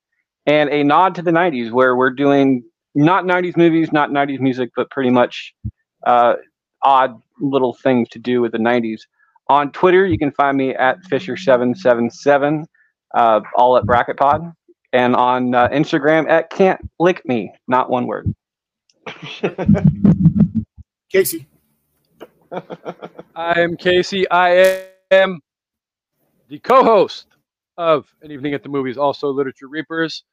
[0.45, 4.71] and a nod to the 90s, where we're doing not 90s movies, not 90s music,
[4.75, 5.53] but pretty much
[6.05, 6.33] uh,
[6.81, 8.99] odd little things to do with the 90s.
[9.47, 12.65] On Twitter, you can find me at Fisher777,
[13.15, 14.51] uh, all at Bracket Pod
[14.93, 18.33] and on uh, Instagram at can't lick me, not one word.
[21.11, 21.47] Casey.
[23.35, 24.29] I am Casey.
[24.31, 25.41] I am
[26.47, 27.27] the co-host
[27.77, 30.23] of An Evening at the Movies, also Literature Reapers.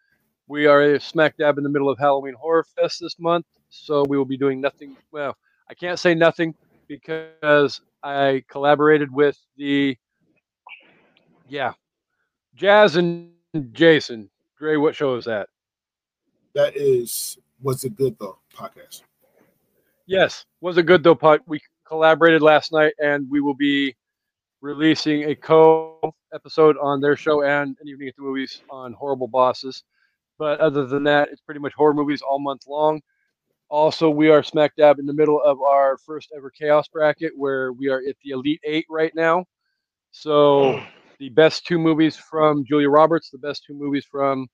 [0.46, 4.18] We are smack dab in the middle of Halloween Horror Fest this month, so we
[4.18, 4.96] will be doing nothing.
[5.12, 5.36] Well,
[5.68, 6.54] I can't say nothing
[6.88, 9.96] because I collaborated with the
[11.48, 11.72] yeah,
[12.54, 13.32] Jazz and
[13.72, 14.28] Jason.
[14.60, 15.48] Dre, what show is that?
[16.54, 19.02] That is what's it good though podcast.
[20.06, 21.14] Yes, was it good though?
[21.14, 21.40] Pod?
[21.46, 23.96] We collaborated last night, and we will be
[24.60, 25.98] releasing a co
[26.34, 29.82] episode on their show and an evening at the movies on horrible bosses.
[30.38, 33.00] But other than that, it's pretty much horror movies all month long.
[33.70, 37.72] Also, we are smack dab in the middle of our first ever chaos bracket, where
[37.72, 39.46] we are at the elite eight right now.
[40.10, 40.84] So hmm.
[41.20, 44.48] The best two movies from Julia Roberts, the best two movies from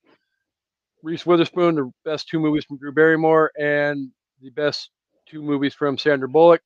[1.01, 4.11] Reese Witherspoon, the best two movies from Drew Barrymore, and
[4.41, 4.91] the best
[5.25, 6.61] two movies from Sandra Bullock.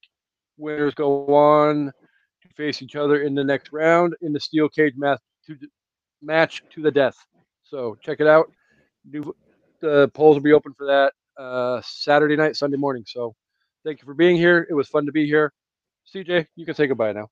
[0.57, 1.91] Winners go on
[2.41, 5.55] to face each other in the next round in the steel cage match to
[6.23, 7.15] match to the death.
[7.63, 8.51] So check it out.
[9.81, 13.03] The polls will be open for that uh, Saturday night, Sunday morning.
[13.05, 13.35] So
[13.85, 14.65] thank you for being here.
[14.69, 15.53] It was fun to be here.
[16.13, 17.27] CJ, you can say goodbye now.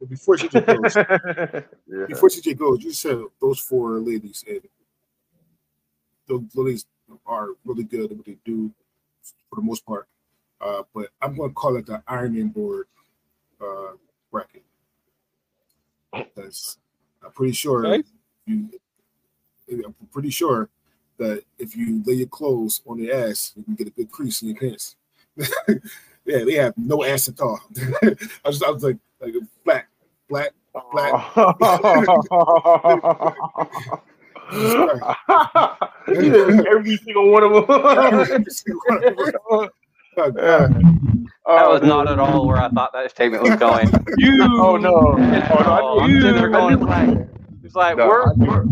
[0.00, 0.96] But before CJ goes,
[1.88, 2.06] yeah.
[2.06, 4.60] before CJ goes, you said those four ladies and
[6.28, 6.86] those ladies
[7.26, 8.70] are really good at what they do
[9.50, 10.06] for the most part.
[10.60, 12.86] Uh, but I'm going to call it the ironing board
[13.60, 13.92] uh,
[14.30, 14.62] bracket.
[16.12, 16.78] Because
[17.24, 18.02] I'm pretty sure Okay.
[18.46, 18.68] you.
[19.70, 20.70] I'm pretty sure
[21.18, 24.42] that if you lay your clothes on the ass, you can get a good crease
[24.42, 24.96] in your pants.
[26.28, 27.58] Yeah, they have no ass at all.
[28.02, 29.86] I was, I was like, like a flat,
[30.28, 30.52] flat,
[30.92, 31.14] flat.
[36.08, 38.44] He did every single one of them.
[41.50, 43.88] Oh, That was not at all where I thought that statement was going.
[44.18, 44.42] You.
[44.42, 44.94] Oh no!
[44.94, 47.28] Oh, no Oh, I I'm knew- sitting there I going, knew- it's like,
[47.62, 48.64] it's like No, we're, I knew- we're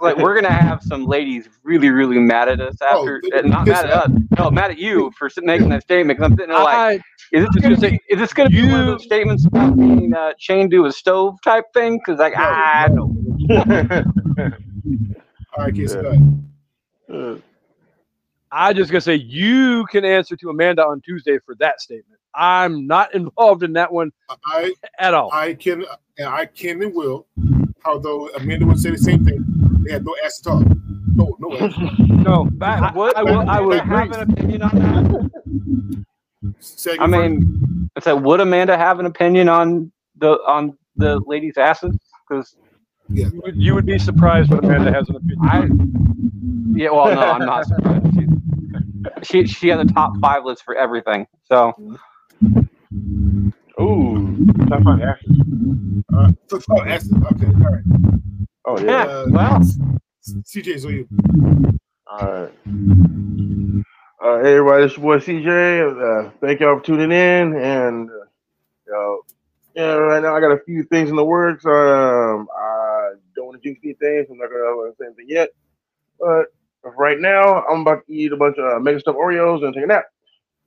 [0.00, 3.42] like we're gonna have some ladies really, really mad at us Oh, after, they- uh,
[3.42, 6.18] not mad at us, no, mad at you for making that statement.
[6.18, 6.94] Because I'm sitting there like, I,
[7.32, 10.32] is this gonna be, is this gonna be one of those statements about being uh,
[10.38, 11.98] chained to a stove type thing?
[11.98, 13.14] Because like, No, I no.
[13.48, 14.04] know.
[15.56, 16.02] All right, Casey, Yeah.
[16.02, 16.42] go ahead.
[17.12, 17.36] Uh,
[18.50, 22.18] I just gonna say you can answer to Amanda on Tuesday for that statement.
[22.34, 24.10] I'm not involved in that one
[24.46, 25.30] I at all.
[25.32, 25.84] I can
[26.18, 27.26] and I can and will.
[27.84, 29.44] Although Amanda would say the same thing.
[29.88, 30.60] They have no ass at all.
[31.16, 31.74] No, no ass.
[31.98, 33.48] No, back, I would, I will.
[33.48, 35.30] I will Amanda have an opinion on that.
[36.60, 41.20] Say I again, mean, it's like, would Amanda have an opinion on the on the
[41.26, 41.96] ladies' asses?
[42.28, 42.54] Because
[43.08, 45.38] You would, you would be surprised when Amanda has an opinion.
[45.42, 48.06] I, yeah, well, no, I'm not surprised.
[48.14, 51.26] She, she she has a top five list for everything.
[51.44, 51.72] So
[53.80, 55.32] ooh, top five ashes.
[56.14, 56.32] Uh,
[56.72, 57.10] oh, ass.
[57.32, 57.84] Okay, all right.
[58.68, 59.04] Oh yeah, yeah.
[59.04, 59.60] Uh, well,
[60.42, 61.08] CJ, so you.
[62.06, 62.52] All right.
[64.22, 66.26] Uh, hey everybody, it's your boy CJ.
[66.26, 69.16] Uh, thank y'all for tuning in, and uh,
[69.74, 71.64] yeah, right now I got a few things in the works.
[71.64, 75.48] Um, I don't want to jinx anything, so I'm not gonna say anything yet.
[76.20, 76.48] But
[76.82, 79.84] right now, I'm about to eat a bunch of uh, mega stuff Oreos and take
[79.84, 80.04] a nap.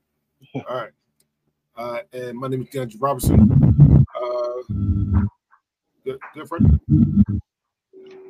[0.56, 0.92] All right.
[1.78, 4.06] Uh, and my name is DeAndre Robertson.
[4.20, 5.22] Uh,
[6.04, 6.80] good, good friend.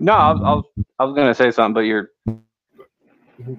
[0.01, 0.65] No, I was, I was
[0.97, 3.55] I was gonna say something, but you're All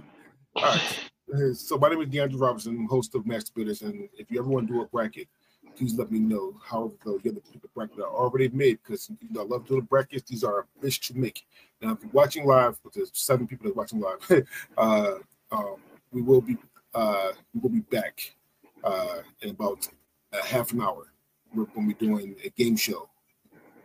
[0.57, 1.55] right.
[1.55, 4.66] So my name is DeAndre Robertson, host of Mass Debaters, and if you ever want
[4.66, 5.28] to do a bracket,
[5.76, 9.28] please let me know how the you have the bracket are already made because you
[9.30, 10.28] know, I love doing the brackets.
[10.28, 11.47] These are a bitch to make.
[11.80, 14.45] Now, if you're watching live, which there's seven people that are watching live,
[14.76, 15.14] uh,
[15.53, 15.76] um,
[16.11, 16.57] we will be
[16.93, 18.34] uh, we will be back
[18.82, 19.88] uh, in about
[20.32, 21.12] a half an hour.
[21.55, 23.09] We're going to be doing a game show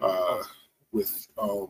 [0.01, 0.41] uh,
[0.91, 1.69] with um,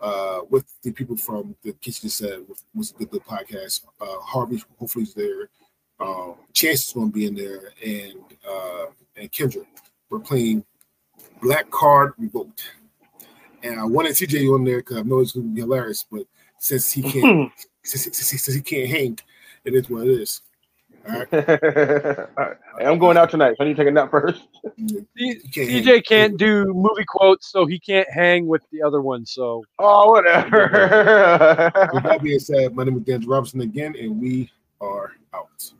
[0.00, 3.84] uh, with the people from the Kitchen Set, with was the good podcast.
[4.00, 5.48] Uh, Harvey hopefully is there.
[6.00, 8.14] Um, Chance is going to be in there, and
[8.48, 8.86] uh,
[9.16, 9.64] and Kendra.
[10.08, 10.64] We're playing
[11.42, 12.64] Black Card Revoked,
[13.62, 16.04] and I wanted TJ on there because I know it's going to be hilarious.
[16.10, 16.26] But
[16.58, 17.52] since he can't,
[17.84, 19.18] since, since, since he can't hang,
[19.64, 20.42] it is what it is.
[21.10, 21.32] All right.
[21.32, 22.56] All right.
[22.78, 24.42] Hey, I'm going out tonight, so I need to take a nap first.
[25.18, 25.82] C- can't hang.
[25.84, 29.26] CJ can't do movie quotes, so he can't hang with the other one.
[29.26, 31.72] So Oh, whatever.
[31.92, 34.50] With that being said, my name is Dan Robinson again, and we
[34.80, 35.72] are out.